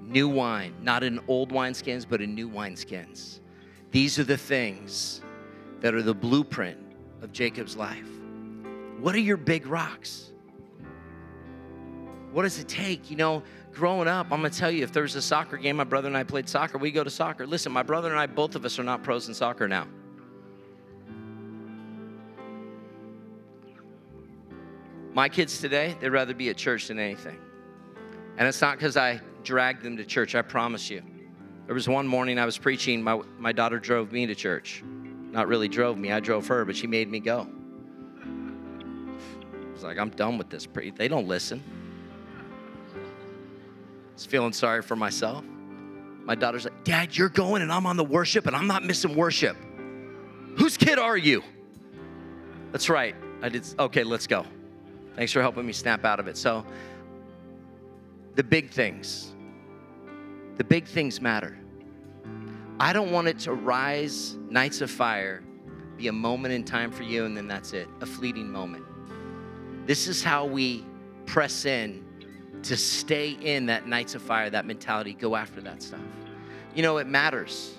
new 0.00 0.28
wine, 0.28 0.72
not 0.80 1.02
in 1.02 1.20
old 1.28 1.52
wineskins, 1.52 2.06
but 2.08 2.22
in 2.22 2.34
new 2.34 2.48
wineskins. 2.48 3.40
These 3.90 4.18
are 4.18 4.24
the 4.24 4.38
things 4.38 5.20
that 5.80 5.94
are 5.94 6.02
the 6.02 6.14
blueprint 6.14 6.78
of 7.22 7.32
Jacob's 7.32 7.76
life. 7.76 8.08
What 9.00 9.14
are 9.14 9.20
your 9.20 9.36
big 9.36 9.66
rocks? 9.66 10.32
What 12.32 12.42
does 12.42 12.58
it 12.58 12.68
take? 12.68 13.10
You 13.10 13.16
know, 13.16 13.42
growing 13.72 14.08
up, 14.08 14.26
I'm 14.30 14.40
gonna 14.40 14.50
tell 14.50 14.70
you, 14.70 14.82
if 14.82 14.92
there 14.92 15.02
was 15.02 15.14
a 15.14 15.22
soccer 15.22 15.56
game, 15.56 15.76
my 15.76 15.84
brother 15.84 16.08
and 16.08 16.16
I 16.16 16.24
played 16.24 16.48
soccer, 16.48 16.78
we 16.78 16.90
go 16.90 17.04
to 17.04 17.10
soccer. 17.10 17.46
Listen, 17.46 17.72
my 17.72 17.82
brother 17.82 18.10
and 18.10 18.18
I, 18.18 18.26
both 18.26 18.54
of 18.54 18.64
us 18.64 18.78
are 18.78 18.84
not 18.84 19.02
pros 19.02 19.28
in 19.28 19.34
soccer 19.34 19.68
now. 19.68 19.86
My 25.14 25.28
kids 25.28 25.60
today, 25.60 25.96
they'd 26.00 26.10
rather 26.10 26.34
be 26.34 26.48
at 26.48 26.56
church 26.56 26.88
than 26.88 26.98
anything. 26.98 27.38
And 28.36 28.46
it's 28.46 28.60
not 28.60 28.78
because 28.78 28.96
I 28.96 29.20
dragged 29.42 29.82
them 29.82 29.96
to 29.96 30.04
church, 30.04 30.34
I 30.34 30.42
promise 30.42 30.90
you. 30.90 31.02
There 31.66 31.74
was 31.74 31.88
one 31.88 32.06
morning 32.06 32.38
I 32.38 32.44
was 32.44 32.56
preaching, 32.56 33.02
my, 33.02 33.20
my 33.36 33.52
daughter 33.52 33.78
drove 33.78 34.12
me 34.12 34.26
to 34.26 34.34
church. 34.34 34.84
Not 35.30 35.48
really 35.48 35.68
drove 35.68 35.98
me, 35.98 36.12
I 36.12 36.20
drove 36.20 36.46
her, 36.48 36.64
but 36.64 36.76
she 36.76 36.86
made 36.86 37.10
me 37.10 37.20
go. 37.20 37.46
I 38.22 39.72
was 39.72 39.82
like, 39.82 39.98
I'm 39.98 40.10
done 40.10 40.38
with 40.38 40.48
this. 40.48 40.66
They 40.96 41.08
don't 41.08 41.28
listen. 41.28 41.62
I 42.94 44.14
was 44.14 44.26
feeling 44.26 44.52
sorry 44.52 44.82
for 44.82 44.96
myself. 44.96 45.44
My 46.24 46.34
daughter's 46.34 46.64
like, 46.64 46.84
Dad, 46.84 47.16
you're 47.16 47.28
going 47.28 47.62
and 47.62 47.72
I'm 47.72 47.86
on 47.86 47.96
the 47.96 48.04
worship 48.04 48.46
and 48.46 48.56
I'm 48.56 48.66
not 48.66 48.84
missing 48.84 49.14
worship. 49.14 49.56
Whose 50.56 50.76
kid 50.76 50.98
are 50.98 51.16
you? 51.16 51.42
That's 52.72 52.88
right. 52.88 53.14
I 53.42 53.48
did. 53.48 53.64
Okay, 53.78 54.04
let's 54.04 54.26
go. 54.26 54.44
Thanks 55.14 55.32
for 55.32 55.40
helping 55.40 55.66
me 55.66 55.72
snap 55.72 56.04
out 56.04 56.20
of 56.20 56.28
it. 56.28 56.36
So, 56.36 56.64
the 58.34 58.44
big 58.44 58.70
things, 58.70 59.34
the 60.56 60.64
big 60.64 60.86
things 60.86 61.20
matter. 61.20 61.57
I 62.80 62.92
don't 62.92 63.10
want 63.10 63.26
it 63.26 63.40
to 63.40 63.54
rise, 63.54 64.36
nights 64.48 64.80
of 64.80 64.90
fire, 64.90 65.42
be 65.96 66.06
a 66.06 66.12
moment 66.12 66.54
in 66.54 66.62
time 66.62 66.92
for 66.92 67.02
you, 67.02 67.24
and 67.24 67.36
then 67.36 67.48
that's 67.48 67.72
it, 67.72 67.88
a 68.00 68.06
fleeting 68.06 68.48
moment. 68.48 68.84
This 69.86 70.06
is 70.06 70.22
how 70.22 70.44
we 70.44 70.86
press 71.26 71.64
in 71.64 72.04
to 72.62 72.76
stay 72.76 73.30
in 73.30 73.66
that 73.66 73.88
nights 73.88 74.14
of 74.14 74.22
fire, 74.22 74.48
that 74.50 74.64
mentality, 74.64 75.12
go 75.12 75.34
after 75.34 75.60
that 75.62 75.82
stuff. 75.82 76.00
You 76.74 76.82
know, 76.82 76.98
it 76.98 77.08
matters. 77.08 77.78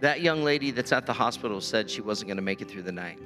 That 0.00 0.20
young 0.20 0.44
lady 0.44 0.70
that's 0.70 0.92
at 0.92 1.06
the 1.06 1.12
hospital 1.12 1.60
said 1.60 1.90
she 1.90 2.02
wasn't 2.02 2.28
going 2.28 2.36
to 2.36 2.42
make 2.42 2.60
it 2.60 2.70
through 2.70 2.82
the 2.82 2.92
night. 2.92 3.18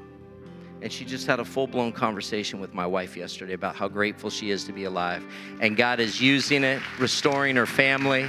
And 0.82 0.90
she 0.90 1.04
just 1.04 1.26
had 1.26 1.40
a 1.40 1.44
full 1.44 1.66
blown 1.66 1.92
conversation 1.92 2.58
with 2.58 2.72
my 2.72 2.86
wife 2.86 3.16
yesterday 3.16 3.52
about 3.52 3.76
how 3.76 3.86
grateful 3.86 4.30
she 4.30 4.50
is 4.50 4.64
to 4.64 4.72
be 4.72 4.84
alive. 4.84 5.22
And 5.60 5.76
God 5.76 6.00
is 6.00 6.20
using 6.20 6.64
it, 6.64 6.80
restoring 6.98 7.56
her 7.56 7.66
family. 7.66 8.26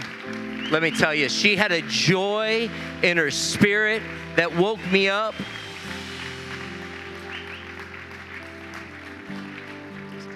Let 0.69 0.81
me 0.81 0.91
tell 0.91 1.15
you, 1.15 1.29
she 1.29 1.55
had 1.55 1.71
a 1.71 1.81
joy 1.83 2.69
in 3.03 3.17
her 3.17 3.31
spirit 3.31 4.03
that 4.35 4.53
woke 4.53 4.79
me 4.91 5.07
up. 5.07 5.33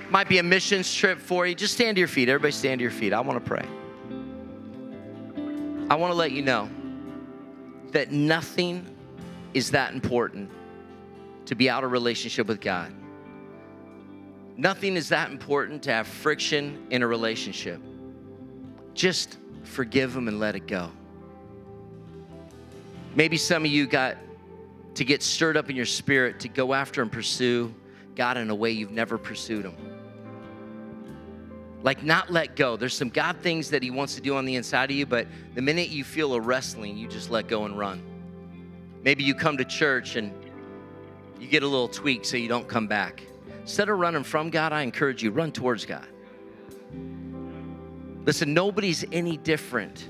Might 0.10 0.30
be 0.30 0.38
a 0.38 0.44
missions 0.44 0.94
trip 0.94 1.20
for 1.20 1.46
you. 1.46 1.54
Just 1.54 1.74
stand 1.74 1.96
to 1.98 2.00
your 2.00 2.08
feet. 2.08 2.30
Everybody 2.30 2.54
stand 2.54 2.80
to 2.80 2.84
your 2.84 2.92
feet. 2.92 3.12
I 3.12 3.20
want 3.20 3.44
to 3.44 3.46
pray. 3.46 3.66
I 5.90 5.96
want 5.96 6.12
to 6.12 6.16
let 6.16 6.32
you 6.32 6.42
know 6.42 6.70
that 7.92 8.12
nothing 8.12 8.88
is 9.54 9.72
that 9.72 9.94
important 9.94 10.50
to 11.46 11.56
be 11.56 11.70
out 11.70 11.84
of 11.84 11.92
relationship 11.92 12.48
with 12.48 12.62
God. 12.62 12.94
Nothing 14.58 14.96
is 14.96 15.10
that 15.10 15.32
important 15.32 15.84
to 15.84 15.92
have 15.92 16.08
friction 16.08 16.88
in 16.90 17.04
a 17.04 17.08
relationship. 17.08 17.82
Just 18.94 19.38
forgive 19.64 20.14
them 20.14 20.28
and 20.28 20.40
let 20.40 20.56
it 20.56 20.68
go. 20.68 20.92
Maybe 23.16 23.38
some 23.38 23.66
of 23.66 23.72
you 23.72 23.86
got 23.86 24.18
to 24.96 25.04
get 25.04 25.22
stirred 25.22 25.58
up 25.58 25.70
in 25.70 25.76
your 25.76 25.86
spirit 25.86 26.40
to 26.42 26.48
go 26.48 26.74
after 26.74 27.02
and 27.02 27.12
pursue 27.12 27.74
God 28.16 28.38
in 28.38 28.50
a 28.50 28.56
way 28.56 28.72
you've 28.72 28.92
never 28.92 29.18
pursued 29.18 29.66
Him. 29.66 29.76
Like, 31.84 32.02
not 32.02 32.32
let 32.32 32.56
go. 32.56 32.78
There's 32.78 32.96
some 32.96 33.10
God 33.10 33.38
things 33.42 33.70
that 33.70 33.84
He 33.84 33.92
wants 33.92 34.16
to 34.16 34.22
do 34.22 34.36
on 34.36 34.46
the 34.46 34.56
inside 34.56 34.90
of 34.90 34.96
you, 34.96 35.06
but 35.06 35.28
the 35.54 35.62
minute 35.62 35.90
you 35.90 36.04
feel 36.04 36.34
a 36.34 36.40
wrestling, 36.40 36.98
you 36.98 37.08
just 37.08 37.30
let 37.30 37.48
go 37.48 37.66
and 37.66 37.78
run. 37.78 38.02
Maybe 39.04 39.24
you 39.24 39.36
come 39.36 39.58
to 39.58 39.66
church 39.66 40.16
and 40.16 40.34
you 41.46 41.52
get 41.52 41.64
a 41.64 41.68
little 41.68 41.88
tweak 41.88 42.26
so 42.26 42.38
you 42.38 42.48
don't 42.48 42.68
come 42.68 42.88
back. 42.88 43.22
Instead 43.62 43.88
of 43.90 44.00
running 44.00 44.24
from 44.24 44.50
God, 44.50 44.74
I 44.74 44.82
encourage 44.82 45.22
you 45.22 45.30
run 45.30 45.52
towards 45.52 45.86
God. 45.86 46.08
Listen, 48.26 48.54
nobody's 48.56 49.06
any 49.12 49.38
different. 49.38 50.10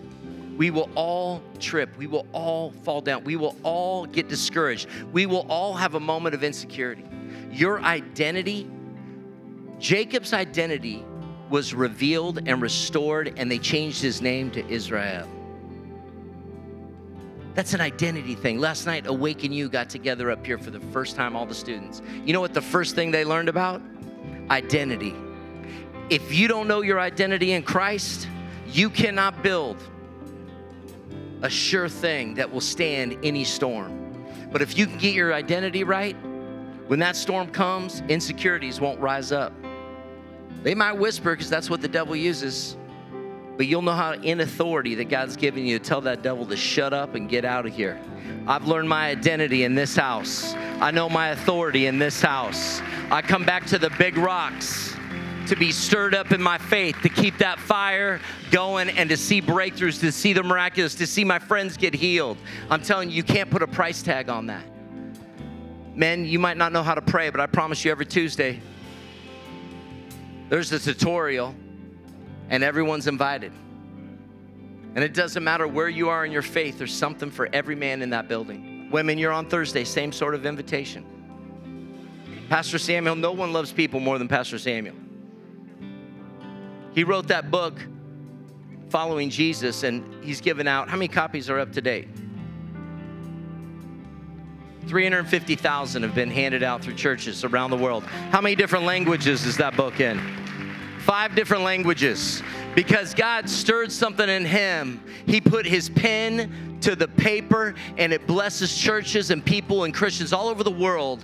We 0.58 0.71
will 0.71 0.89
all 0.95 1.41
trip. 1.60 1.98
We 1.98 2.08
will 2.08 2.26
all 2.32 2.71
fall 2.71 3.02
down. 3.02 3.26
We 3.26 3.36
will 3.36 3.58
all 3.63 4.06
get 4.06 4.30
discouraged. 4.30 4.88
We 5.12 5.26
will 5.26 5.45
all 5.50 5.74
have 5.74 5.95
a 5.95 6.00
moment 6.00 6.36
of 6.36 6.43
insecurity. 6.43 7.04
Your 7.52 7.82
identity, 7.82 8.69
Jacob's 9.78 10.32
identity, 10.32 11.04
was 11.50 11.74
revealed 11.74 12.48
and 12.48 12.62
restored, 12.62 13.34
and 13.36 13.52
they 13.52 13.60
changed 13.60 14.02
his 14.02 14.21
name 14.21 14.52
to 14.52 14.65
Israel. 14.69 15.30
That's 17.56 17.74
an 17.74 17.80
identity 17.80 18.36
thing. 18.36 18.60
Last 18.60 18.86
night, 18.86 19.08
Awaken 19.08 19.54
Youth 19.54 19.72
got 19.72 19.89
together 19.89 20.30
up 20.30 20.46
here 20.46 20.58
for 20.58 20.72
the 20.72 20.82
first 20.91 21.15
time, 21.15 21.38
all 21.38 21.46
the 21.46 21.56
students. 21.56 22.02
You 22.26 22.34
know 22.34 22.41
what 22.41 22.54
the 22.54 22.62
first 22.62 22.96
thing 22.96 23.12
they 23.12 23.24
learned 23.24 23.48
about? 23.48 23.82
Identity. 24.52 25.15
If 26.10 26.34
you 26.34 26.50
don't 26.50 26.68
know 26.68 26.82
your 26.82 27.00
identity 27.00 27.54
in 27.54 27.63
Christ, 27.63 28.28
you 28.68 28.89
cannot 28.89 29.41
build 29.41 29.78
a 31.44 31.50
sure 31.50 31.88
thing 31.88 32.34
that 32.36 32.52
will 32.52 32.60
stand 32.60 33.18
any 33.24 33.46
storm. 33.46 34.26
But 34.52 34.62
if 34.62 34.78
you 34.78 34.86
can 34.86 34.98
get 34.98 35.13
your 35.13 35.34
identity 35.34 35.86
right, 35.86 36.18
when 36.88 37.00
that 37.00 37.15
storm 37.15 37.50
comes, 37.50 38.02
insecurities 38.10 38.82
won't 38.82 39.00
rise 39.00 39.32
up. 39.32 39.54
They 40.62 40.76
might 40.76 40.94
whisper 40.94 41.32
because 41.32 41.50
that's 41.50 41.70
what 41.70 41.82
the 41.82 41.88
devil 41.88 42.18
uses. 42.18 42.76
But 43.58 43.68
you'll 43.68 43.82
know 43.82 43.94
how, 43.94 44.13
in 44.13 44.41
authority 44.41 44.96
that 44.96 45.06
God's 45.06 45.38
given 45.38 45.65
you, 45.65 45.80
to 45.80 45.84
tell 45.84 46.02
that 46.02 46.22
devil 46.22 46.46
to 46.48 46.58
shut 46.58 46.94
up 46.94 47.15
and 47.15 47.30
get 47.30 47.46
out 47.46 47.65
of 47.65 47.74
here. 47.74 48.00
I've 48.48 48.68
learned 48.68 48.89
my 48.89 49.08
identity 49.10 49.63
in 49.63 49.76
this 49.76 49.96
house. 49.96 50.54
I 50.54 50.91
know 50.91 51.10
my 51.10 51.30
authority 51.30 51.88
in 51.88 51.98
this 51.98 52.22
house. 52.22 52.82
I 53.10 53.22
come 53.22 53.46
back 53.46 53.65
to 53.68 53.80
the 53.80 53.89
big 53.98 54.18
rocks 54.18 54.94
to 55.48 55.56
be 55.56 55.72
stirred 55.72 56.15
up 56.15 56.32
in 56.32 56.41
my 56.41 56.58
faith, 56.58 56.98
to 57.02 57.10
keep 57.10 57.38
that 57.38 57.60
fire 57.60 58.20
going, 58.52 58.89
and 58.89 59.10
to 59.10 59.18
see 59.18 59.41
breakthroughs, 59.41 60.00
to 60.02 60.12
see 60.12 60.34
the 60.34 60.44
miraculous, 60.44 60.96
to 60.96 61.08
see 61.08 61.24
my 61.24 61.39
friends 61.39 61.78
get 61.78 61.94
healed. 61.94 62.38
I'm 62.70 62.82
telling 62.82 63.10
you, 63.10 63.15
you 63.15 63.24
can't 63.24 63.50
put 63.50 63.62
a 63.62 63.68
price 63.68 64.02
tag 64.02 64.30
on 64.30 64.48
that. 64.48 64.63
Men, 65.96 66.26
you 66.26 66.39
might 66.39 66.58
not 66.58 66.72
know 66.72 66.84
how 66.84 66.96
to 66.96 67.02
pray, 67.02 67.30
but 67.30 67.39
I 67.39 67.46
promise 67.46 67.86
you 67.86 67.91
every 67.91 68.06
Tuesday, 68.06 68.60
there's 70.50 70.72
a 70.72 70.80
tutorial 70.80 71.56
and 72.49 72.63
everyone's 72.63 73.08
invited. 73.08 73.51
And 74.95 75.03
it 75.03 75.13
doesn't 75.13 75.43
matter 75.43 75.67
where 75.67 75.89
you 75.89 76.10
are 76.10 76.25
in 76.25 76.31
your 76.31 76.41
faith, 76.41 76.77
there's 76.77 76.93
something 76.93 77.29
for 77.29 77.49
every 77.51 77.75
man 77.75 78.01
in 78.01 78.12
that 78.12 78.27
building. 78.27 78.89
Women, 78.91 79.17
you're 79.17 79.34
on 79.34 79.49
Thursday, 79.49 79.84
same 79.84 80.12
sort 80.12 80.36
of 80.36 80.45
invitation. 80.45 81.05
Pastor 82.49 82.77
Samuel, 82.77 83.15
no 83.15 83.31
one 83.31 83.51
loves 83.51 83.71
people 83.71 83.99
more 83.99 84.17
than 84.17 84.27
Pastor 84.27 84.58
Samuel. 84.58 84.95
He 86.93 87.03
wrote 87.03 87.27
that 87.27 87.51
book 87.51 87.77
following 88.89 89.29
Jesus, 89.29 89.84
and 89.84 90.23
he's 90.23 90.39
given 90.39 90.67
out 90.67 90.88
how 90.88 90.95
many 90.95 91.10
copies 91.10 91.49
are 91.49 91.60
up 91.60 91.73
to 91.73 91.81
date? 91.81 92.08
350,000 94.88 96.03
have 96.03 96.13
been 96.13 96.29
handed 96.29 96.63
out 96.63 96.81
through 96.84 96.93
churches 96.93 97.43
around 97.43 97.71
the 97.71 97.77
world. 97.77 98.03
How 98.03 98.39
many 98.39 98.55
different 98.55 98.86
languages 98.86 99.45
is 99.45 99.58
that 99.58 99.75
book 99.75 99.99
in? 99.99 100.44
Five 101.06 101.36
different 101.36 101.62
languages. 101.62 102.41
Because 102.74 103.13
God 103.13 103.48
stirred 103.48 103.91
something 103.91 104.28
in 104.28 104.44
him. 104.44 105.00
He 105.28 105.39
put 105.39 105.63
his 105.63 105.88
pen 105.88 106.80
to 106.82 106.96
the 106.96 107.08
paper 107.08 107.76
and 108.00 108.12
it 108.12 108.26
blesses 108.26 108.76
churches 108.76 109.30
and 109.30 109.46
people 109.46 109.84
and 109.84 109.94
Christians 109.94 110.34
all 110.34 110.48
over 110.48 110.63
the 110.63 110.72
world 110.72 111.24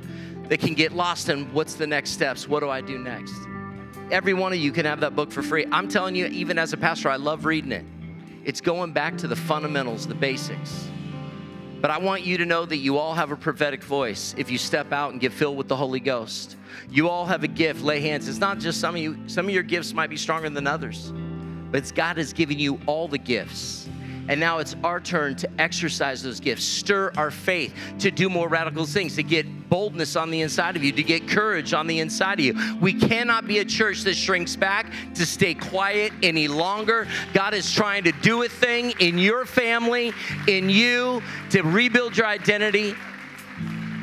that 0.49 0.59
can 0.59 0.75
get 0.75 0.91
lost 0.91 1.29
in 1.29 1.51
what's 1.51 1.73
the 1.73 1.87
next 1.87 2.11
steps? 2.11 2.47
What 2.47 2.59
do 2.59 2.69
I 2.69 2.79
do 2.81 2.99
next? 2.99 3.33
Every 4.11 4.35
one 4.35 4.53
of 4.53 4.59
you 4.59 4.71
can 4.71 4.85
have 4.85 4.99
that 4.99 5.15
book 5.15 5.31
for 5.31 5.41
free. 5.41 5.65
I'm 5.71 5.87
telling 5.87 6.15
you, 6.15 6.27
even 6.27 6.59
as 6.59 6.73
a 6.73 6.77
pastor, 6.77 7.09
I 7.09 7.15
love 7.15 7.45
reading 7.45 7.71
it. 7.71 7.85
It's 8.45 8.61
going 8.61 8.91
back 8.91 9.17
to 9.17 9.27
the 9.27 9.35
fundamentals, 9.35 10.05
the 10.05 10.13
basics. 10.13 10.89
But 11.81 11.89
I 11.89 11.97
want 11.97 12.23
you 12.23 12.37
to 12.37 12.45
know 12.45 12.63
that 12.67 12.77
you 12.77 12.99
all 12.99 13.15
have 13.15 13.31
a 13.31 13.35
prophetic 13.35 13.83
voice 13.83 14.35
if 14.37 14.51
you 14.51 14.59
step 14.59 14.93
out 14.93 15.13
and 15.13 15.19
get 15.19 15.33
filled 15.33 15.57
with 15.57 15.67
the 15.67 15.75
Holy 15.75 15.99
Ghost. 15.99 16.55
You 16.91 17.09
all 17.09 17.25
have 17.25 17.43
a 17.43 17.47
gift, 17.47 17.81
lay 17.81 17.99
hands. 17.99 18.27
It's 18.27 18.37
not 18.37 18.59
just 18.59 18.79
some 18.79 18.93
of 18.93 19.01
you, 19.01 19.17
some 19.25 19.47
of 19.47 19.51
your 19.51 19.63
gifts 19.63 19.91
might 19.91 20.11
be 20.11 20.17
stronger 20.17 20.47
than 20.51 20.67
others, 20.67 21.11
but 21.71 21.91
God 21.95 22.17
has 22.17 22.33
given 22.33 22.59
you 22.59 22.79
all 22.85 23.07
the 23.07 23.17
gifts. 23.17 23.89
And 24.27 24.39
now 24.39 24.59
it's 24.59 24.75
our 24.83 24.99
turn 24.99 25.35
to 25.37 25.49
exercise 25.59 26.21
those 26.23 26.39
gifts, 26.39 26.63
stir 26.63 27.11
our 27.17 27.31
faith, 27.31 27.73
to 27.99 28.11
do 28.11 28.29
more 28.29 28.47
radical 28.47 28.85
things, 28.85 29.15
to 29.15 29.23
get 29.23 29.69
boldness 29.69 30.15
on 30.15 30.29
the 30.29 30.41
inside 30.41 30.75
of 30.75 30.83
you, 30.83 30.91
to 30.91 31.03
get 31.03 31.27
courage 31.27 31.73
on 31.73 31.87
the 31.87 31.99
inside 31.99 32.39
of 32.39 32.45
you. 32.45 32.77
We 32.79 32.93
cannot 32.93 33.47
be 33.47 33.59
a 33.59 33.65
church 33.65 34.03
that 34.03 34.15
shrinks 34.15 34.55
back, 34.55 34.91
to 35.15 35.25
stay 35.25 35.53
quiet 35.53 36.13
any 36.21 36.47
longer. 36.47 37.07
God 37.33 37.53
is 37.53 37.73
trying 37.73 38.03
to 38.03 38.11
do 38.21 38.43
a 38.43 38.49
thing 38.49 38.93
in 38.99 39.17
your 39.17 39.45
family, 39.45 40.13
in 40.47 40.69
you, 40.69 41.21
to 41.49 41.61
rebuild 41.63 42.15
your 42.15 42.27
identity, 42.27 42.95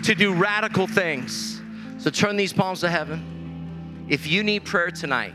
to 0.02 0.14
do 0.14 0.34
radical 0.34 0.86
things. 0.86 1.60
So 1.98 2.10
turn 2.10 2.36
these 2.36 2.52
palms 2.52 2.80
to 2.80 2.88
heaven. 2.88 4.06
If 4.08 4.26
you 4.26 4.42
need 4.42 4.64
prayer 4.64 4.90
tonight, 4.90 5.34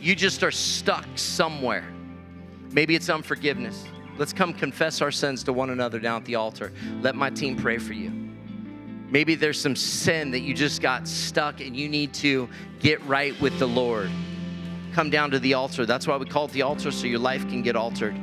you 0.00 0.14
just 0.14 0.42
are 0.42 0.50
stuck 0.50 1.06
somewhere. 1.14 1.84
Maybe 2.72 2.94
it's 2.94 3.08
unforgiveness. 3.08 3.84
Let's 4.20 4.34
come 4.34 4.52
confess 4.52 5.00
our 5.00 5.10
sins 5.10 5.42
to 5.44 5.52
one 5.54 5.70
another 5.70 5.98
down 5.98 6.20
at 6.20 6.26
the 6.26 6.34
altar. 6.34 6.72
Let 7.00 7.14
my 7.14 7.30
team 7.30 7.56
pray 7.56 7.78
for 7.78 7.94
you. 7.94 8.12
Maybe 9.08 9.34
there's 9.34 9.58
some 9.58 9.74
sin 9.74 10.30
that 10.32 10.40
you 10.40 10.52
just 10.52 10.82
got 10.82 11.08
stuck 11.08 11.62
and 11.62 11.74
you 11.74 11.88
need 11.88 12.12
to 12.14 12.46
get 12.80 13.02
right 13.06 13.40
with 13.40 13.58
the 13.58 13.66
Lord. 13.66 14.10
Come 14.92 15.08
down 15.08 15.30
to 15.30 15.38
the 15.38 15.54
altar. 15.54 15.86
That's 15.86 16.06
why 16.06 16.18
we 16.18 16.26
call 16.26 16.44
it 16.44 16.52
the 16.52 16.60
altar 16.60 16.90
so 16.90 17.06
your 17.06 17.18
life 17.18 17.48
can 17.48 17.62
get 17.62 17.76
altered. 17.76 18.14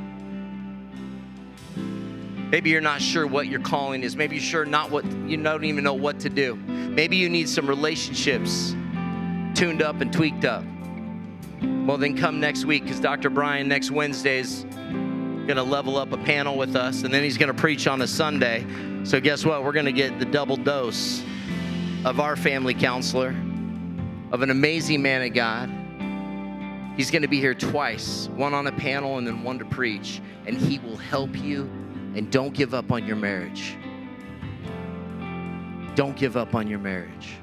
Maybe 1.76 2.70
you're 2.70 2.80
not 2.80 3.02
sure 3.02 3.26
what 3.26 3.48
your 3.48 3.60
calling 3.60 4.04
is. 4.04 4.14
Maybe 4.14 4.36
you're 4.36 4.44
sure 4.44 4.64
not 4.64 4.92
what 4.92 5.04
you 5.26 5.36
don't 5.36 5.64
even 5.64 5.82
know 5.82 5.94
what 5.94 6.20
to 6.20 6.28
do. 6.28 6.54
Maybe 6.54 7.16
you 7.16 7.28
need 7.28 7.48
some 7.48 7.66
relationships 7.66 8.70
tuned 9.56 9.82
up 9.82 10.00
and 10.00 10.12
tweaked 10.12 10.44
up. 10.44 10.62
Well, 11.60 11.98
then 11.98 12.16
come 12.16 12.38
next 12.38 12.66
week 12.66 12.84
because 12.84 13.00
Dr. 13.00 13.30
Brian 13.30 13.66
next 13.66 13.90
Wednesday 13.90 14.38
is 14.38 14.64
going 15.48 15.56
to 15.56 15.62
level 15.62 15.96
up 15.96 16.12
a 16.12 16.18
panel 16.18 16.58
with 16.58 16.76
us, 16.76 17.04
and 17.04 17.14
then 17.14 17.22
he's 17.22 17.38
going 17.38 17.50
to 17.50 17.58
preach 17.58 17.86
on 17.86 18.02
a 18.02 18.06
Sunday. 18.06 18.66
So, 19.04 19.18
guess 19.18 19.46
what? 19.46 19.64
We're 19.64 19.72
going 19.72 19.86
to 19.86 19.92
get 19.92 20.18
the 20.18 20.26
double 20.26 20.58
dose 20.58 21.22
of 22.04 22.20
our 22.20 22.36
family 22.36 22.74
counselor, 22.74 23.34
of 24.30 24.42
an 24.42 24.50
amazing 24.50 25.00
man 25.00 25.22
of 25.22 25.32
God. 25.32 25.70
He's 26.98 27.10
going 27.10 27.22
to 27.22 27.28
be 27.28 27.40
here 27.40 27.54
twice 27.54 28.28
one 28.34 28.52
on 28.52 28.66
a 28.66 28.72
panel 28.72 29.16
and 29.16 29.26
then 29.26 29.42
one 29.42 29.58
to 29.58 29.64
preach, 29.64 30.20
and 30.46 30.54
he 30.54 30.80
will 30.80 30.98
help 30.98 31.34
you. 31.34 31.62
And 32.14 32.30
don't 32.30 32.52
give 32.52 32.74
up 32.74 32.92
on 32.92 33.06
your 33.06 33.16
marriage. 33.16 33.74
Don't 35.94 36.16
give 36.16 36.36
up 36.36 36.54
on 36.54 36.68
your 36.68 36.78
marriage. 36.78 37.36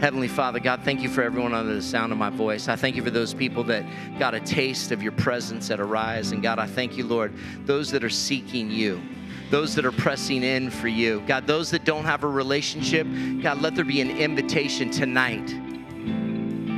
Heavenly 0.00 0.28
Father, 0.28 0.60
God, 0.60 0.80
thank 0.82 1.02
you 1.02 1.10
for 1.10 1.22
everyone 1.22 1.52
under 1.52 1.74
the 1.74 1.82
sound 1.82 2.10
of 2.10 2.16
my 2.16 2.30
voice. 2.30 2.68
I 2.68 2.76
thank 2.76 2.96
you 2.96 3.02
for 3.02 3.10
those 3.10 3.34
people 3.34 3.62
that 3.64 3.84
got 4.18 4.32
a 4.34 4.40
taste 4.40 4.92
of 4.92 5.02
your 5.02 5.12
presence 5.12 5.70
at 5.70 5.78
Arise. 5.78 6.32
And 6.32 6.42
God, 6.42 6.58
I 6.58 6.66
thank 6.66 6.96
you, 6.96 7.06
Lord, 7.06 7.34
those 7.66 7.90
that 7.90 8.02
are 8.02 8.08
seeking 8.08 8.70
you, 8.70 8.98
those 9.50 9.74
that 9.74 9.84
are 9.84 9.92
pressing 9.92 10.42
in 10.42 10.70
for 10.70 10.88
you. 10.88 11.22
God, 11.26 11.46
those 11.46 11.70
that 11.72 11.84
don't 11.84 12.06
have 12.06 12.24
a 12.24 12.28
relationship, 12.28 13.06
God, 13.42 13.60
let 13.60 13.74
there 13.74 13.84
be 13.84 14.00
an 14.00 14.10
invitation 14.10 14.90
tonight 14.90 15.48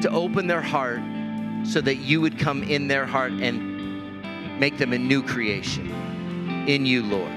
to 0.03 0.11
open 0.11 0.49
their 0.49 0.61
heart 0.61 1.01
so 1.65 1.81
that 1.81 1.99
you 1.99 2.21
would 2.21 2.41
come 2.41 2.65
in 2.65 2.89
their 2.89 3.07
heart 3.07 3.31
and 3.31 4.59
make 4.59 4.79
them 4.79 4.93
a 4.93 4.99
new 4.99 5.23
creation 5.23 5.89
in 6.67 6.85
you, 6.85 7.05
Lord. 7.05 7.31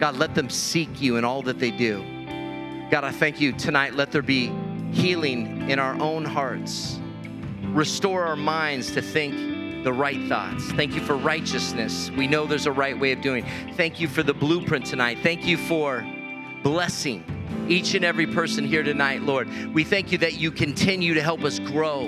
God, 0.00 0.16
let 0.16 0.34
them 0.34 0.48
seek 0.48 1.02
you 1.02 1.16
in 1.16 1.24
all 1.26 1.42
that 1.42 1.58
they 1.58 1.70
do. 1.70 2.02
God, 2.90 3.04
I 3.04 3.10
thank 3.10 3.42
you 3.42 3.52
tonight. 3.52 3.92
Let 3.92 4.10
there 4.10 4.22
be 4.22 4.50
healing 4.92 5.70
in 5.70 5.78
our 5.78 6.00
own 6.00 6.24
hearts. 6.24 7.00
Restore 7.64 8.24
our 8.24 8.36
minds 8.36 8.92
to 8.92 9.02
think 9.02 9.84
the 9.84 9.92
right 9.92 10.28
thoughts. 10.28 10.70
Thank 10.72 10.94
you 10.94 11.00
for 11.00 11.16
righteousness. 11.16 12.10
We 12.10 12.26
know 12.26 12.46
there's 12.46 12.66
a 12.66 12.72
right 12.72 12.98
way 12.98 13.12
of 13.12 13.20
doing. 13.20 13.44
It. 13.44 13.74
Thank 13.76 14.00
you 14.00 14.08
for 14.08 14.22
the 14.22 14.34
blueprint 14.34 14.86
tonight. 14.86 15.18
Thank 15.22 15.44
you 15.44 15.56
for 15.56 16.06
blessing 16.62 17.24
each 17.68 17.94
and 17.94 18.04
every 18.04 18.26
person 18.26 18.64
here 18.64 18.82
tonight, 18.82 19.22
Lord. 19.22 19.48
We 19.74 19.84
thank 19.84 20.12
you 20.12 20.18
that 20.18 20.34
you 20.34 20.50
continue 20.50 21.14
to 21.14 21.22
help 21.22 21.42
us 21.42 21.58
grow, 21.58 22.06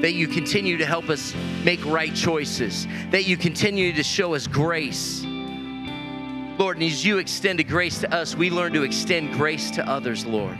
that 0.00 0.12
you 0.12 0.28
continue 0.28 0.76
to 0.76 0.86
help 0.86 1.08
us 1.08 1.34
make 1.64 1.84
right 1.86 2.14
choices, 2.14 2.86
that 3.10 3.26
you 3.26 3.36
continue 3.36 3.92
to 3.92 4.02
show 4.02 4.34
us 4.34 4.46
grace. 4.46 5.24
Lord, 6.58 6.76
and 6.78 6.86
as 6.86 7.04
you 7.04 7.18
extend 7.18 7.60
a 7.60 7.64
grace 7.64 8.00
to 8.00 8.12
us, 8.12 8.34
we 8.34 8.50
learn 8.50 8.72
to 8.72 8.82
extend 8.82 9.32
grace 9.34 9.70
to 9.72 9.88
others, 9.88 10.26
Lord. 10.26 10.58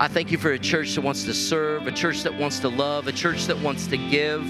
I 0.00 0.08
thank 0.08 0.32
you 0.32 0.38
for 0.38 0.52
a 0.52 0.58
church 0.58 0.94
that 0.94 1.02
wants 1.02 1.24
to 1.24 1.34
serve, 1.34 1.86
a 1.86 1.92
church 1.92 2.22
that 2.22 2.34
wants 2.34 2.58
to 2.60 2.70
love, 2.70 3.06
a 3.06 3.12
church 3.12 3.44
that 3.48 3.60
wants 3.60 3.86
to 3.88 3.98
give. 3.98 4.42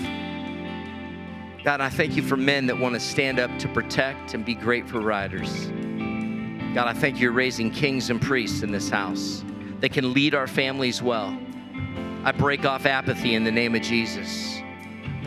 God, 1.64 1.80
I 1.80 1.88
thank 1.88 2.14
you 2.14 2.22
for 2.22 2.36
men 2.36 2.66
that 2.66 2.78
want 2.78 2.94
to 2.94 3.00
stand 3.00 3.40
up 3.40 3.50
to 3.58 3.66
protect 3.66 4.34
and 4.34 4.44
be 4.44 4.54
great 4.54 4.86
providers. 4.86 5.66
God, 6.72 6.86
I 6.86 6.92
thank 6.92 7.18
you're 7.18 7.32
raising 7.32 7.72
kings 7.72 8.10
and 8.10 8.22
priests 8.22 8.62
in 8.62 8.70
this 8.70 8.88
house 8.88 9.44
that 9.80 9.90
can 9.90 10.12
lead 10.12 10.36
our 10.36 10.46
families 10.46 11.02
well. 11.02 11.36
I 12.22 12.30
break 12.30 12.64
off 12.64 12.86
apathy 12.86 13.34
in 13.34 13.42
the 13.42 13.50
name 13.50 13.74
of 13.74 13.82
Jesus. 13.82 14.60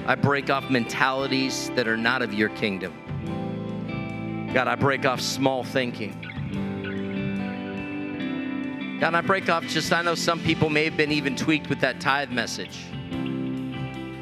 I 0.05 0.15
break 0.15 0.49
off 0.49 0.69
mentalities 0.69 1.69
that 1.71 1.85
are 1.85 1.97
not 1.97 2.21
of 2.21 2.33
your 2.33 2.47
kingdom. 2.51 2.93
God, 4.53 4.69
I 4.69 4.75
break 4.75 5.05
off 5.05 5.19
small 5.19 5.65
thinking. 5.65 6.32
God, 9.03 9.15
I 9.15 9.19
break 9.21 9.49
off 9.49 9.67
just, 9.67 9.91
I 9.91 10.01
know 10.01 10.15
some 10.15 10.39
people 10.39 10.69
may 10.69 10.85
have 10.85 10.95
been 10.95 11.11
even 11.11 11.35
tweaked 11.35 11.67
with 11.67 11.81
that 11.81 11.99
tithe 11.99 12.29
message. 12.29 12.85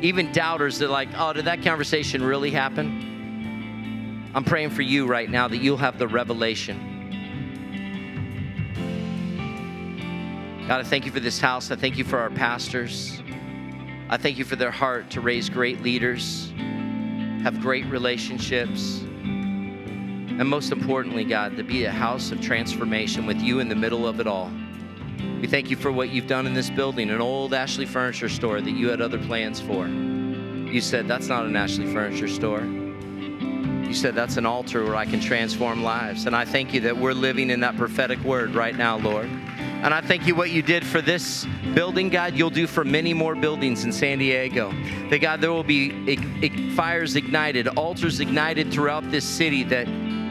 Even 0.02 0.32
doubters 0.32 0.80
that 0.80 0.90
like, 0.90 1.10
oh, 1.16 1.34
did 1.34 1.46
that 1.46 1.62
conversation 1.62 2.24
really 2.24 2.50
happen? 2.50 4.32
I'm 4.34 4.44
praying 4.44 4.72
for 4.72 4.82
you 4.82 5.06
right 5.06 5.30
now 5.30 5.48
that 5.48 5.58
you'll 5.58 5.78
have 5.78 6.00
the 6.00 6.08
revelation. 6.08 6.80
God, 10.68 10.80
I 10.80 10.84
thank 10.84 11.06
you 11.06 11.12
for 11.12 11.20
this 11.20 11.40
house. 11.40 11.70
I 11.70 11.76
thank 11.76 12.00
you 12.00 12.04
for 12.04 12.18
our 12.18 12.32
pastors. 12.32 13.22
I 14.10 14.18
thank 14.18 14.40
you 14.40 14.46
for 14.46 14.56
their 14.56 14.72
heart 14.72 15.12
to 15.12 15.22
raise 15.22 15.48
great 15.48 15.84
leaders, 15.84 16.52
have 17.44 17.62
great 17.62 17.86
relationships, 17.86 19.02
and 19.02 20.50
most 20.50 20.72
importantly, 20.72 21.24
God, 21.24 21.56
to 21.58 21.64
be 21.64 21.86
a 21.86 21.92
house 21.92 22.32
of 22.32 22.42
transformation 22.42 23.28
with 23.28 23.38
you 23.42 23.60
in 23.60 23.70
the 23.70 23.76
middle 23.76 24.08
of 24.08 24.20
it 24.20 24.26
all. 24.26 24.52
We 25.42 25.48
thank 25.48 25.70
you 25.70 25.76
for 25.76 25.92
what 25.92 26.10
you've 26.10 26.28
done 26.28 26.46
in 26.46 26.54
this 26.54 26.70
building, 26.70 27.10
an 27.10 27.20
old 27.20 27.54
Ashley 27.54 27.86
Furniture 27.86 28.30
store 28.30 28.62
that 28.62 28.72
you 28.72 28.90
had 28.90 29.02
other 29.02 29.18
plans 29.18 29.60
for. 29.60 29.88
You 29.88 30.82
said, 30.82 31.08
That's 31.08 31.28
not 31.28 31.46
an 31.46 31.56
Ashley 31.56 31.92
Furniture 31.92 32.28
store. 32.28 32.62
You 32.62 33.94
said, 33.94 34.16
That's 34.16 34.38
an 34.38 34.46
altar 34.46 34.84
where 34.84 34.96
I 34.96 35.06
can 35.06 35.20
transform 35.20 35.84
lives. 35.84 36.26
And 36.26 36.36
I 36.36 36.46
thank 36.46 36.74
you 36.74 36.82
that 36.82 36.96
we're 36.96 37.14
living 37.14 37.50
in 37.50 37.60
that 37.62 37.76
prophetic 37.76 38.20
word 38.20 38.56
right 38.56 38.76
now, 38.76 38.98
Lord. 38.98 39.26
And 39.26 39.96
I 39.96 40.02
thank 40.02 40.28
you 40.28 40.36
what 40.36 40.52
you 40.52 40.62
did 40.62 40.86
for 40.86 41.02
this 41.02 41.48
building, 41.74 42.10
God, 42.10 42.36
you'll 42.36 42.52
do 42.52 42.68
for 42.68 42.86
many 42.86 43.16
more 43.16 43.34
buildings 43.34 43.84
in 43.84 43.92
San 43.92 44.20
Diego. 44.20 44.72
That, 45.10 45.22
God, 45.22 45.42
there 45.42 45.52
will 45.52 45.64
be 45.64 46.72
fires 46.76 47.16
ignited, 47.16 47.68
altars 47.70 48.20
ignited 48.20 48.72
throughout 48.72 49.10
this 49.10 49.26
city 49.26 49.64
that 49.64 49.88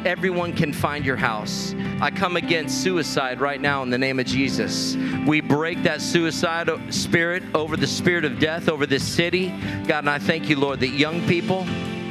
everyone 0.07 0.53
can 0.53 0.73
find 0.73 1.05
your 1.05 1.17
house. 1.17 1.75
I 2.01 2.11
come 2.11 2.37
against 2.37 2.83
suicide 2.83 3.41
right 3.41 3.61
now 3.61 3.83
in 3.83 3.91
the 3.91 3.99
name 3.99 4.19
of 4.19 4.27
Jesus. 4.27 4.97
We 5.27 5.41
break 5.41 5.83
that 5.83 6.01
suicide 6.01 6.71
spirit 6.93 7.43
over 7.55 7.77
the 7.77 7.87
spirit 7.87 8.25
of 8.25 8.39
death 8.39 8.69
over 8.69 8.87
this 8.87 9.07
city. 9.07 9.49
God, 9.87 10.01
and 10.01 10.11
I 10.11 10.19
thank 10.19 10.49
you, 10.49 10.59
Lord, 10.59 10.81
that 10.81 10.89
young 10.89 11.27
people 11.27 11.67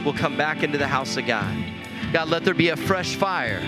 will 0.06 0.14
come 0.14 0.38
back 0.38 0.64
into 0.64 0.78
the 0.78 0.88
house 0.88 1.18
of 1.18 1.26
God. 1.26 1.56
God, 2.14 2.30
let 2.30 2.44
there 2.44 2.54
be 2.54 2.70
a 2.70 2.78
fresh 2.78 3.16
fire, 3.16 3.62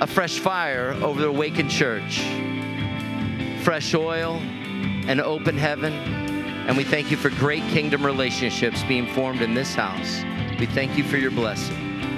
a 0.00 0.06
fresh 0.06 0.38
fire 0.38 0.92
over 1.02 1.20
the 1.20 1.28
awakened 1.28 1.70
church, 1.70 2.22
fresh 3.62 3.94
oil, 3.94 4.36
and 5.06 5.20
open 5.20 5.56
heaven. 5.56 5.92
And 5.92 6.76
we 6.76 6.84
thank 6.84 7.10
you 7.10 7.16
for 7.16 7.30
great 7.30 7.62
kingdom 7.64 8.04
relationships 8.04 8.82
being 8.84 9.12
formed 9.14 9.42
in 9.42 9.54
this 9.54 9.74
house. 9.74 10.22
We 10.60 10.66
thank 10.66 10.96
you 10.96 11.04
for 11.04 11.16
your 11.16 11.30
blessing. 11.30 11.89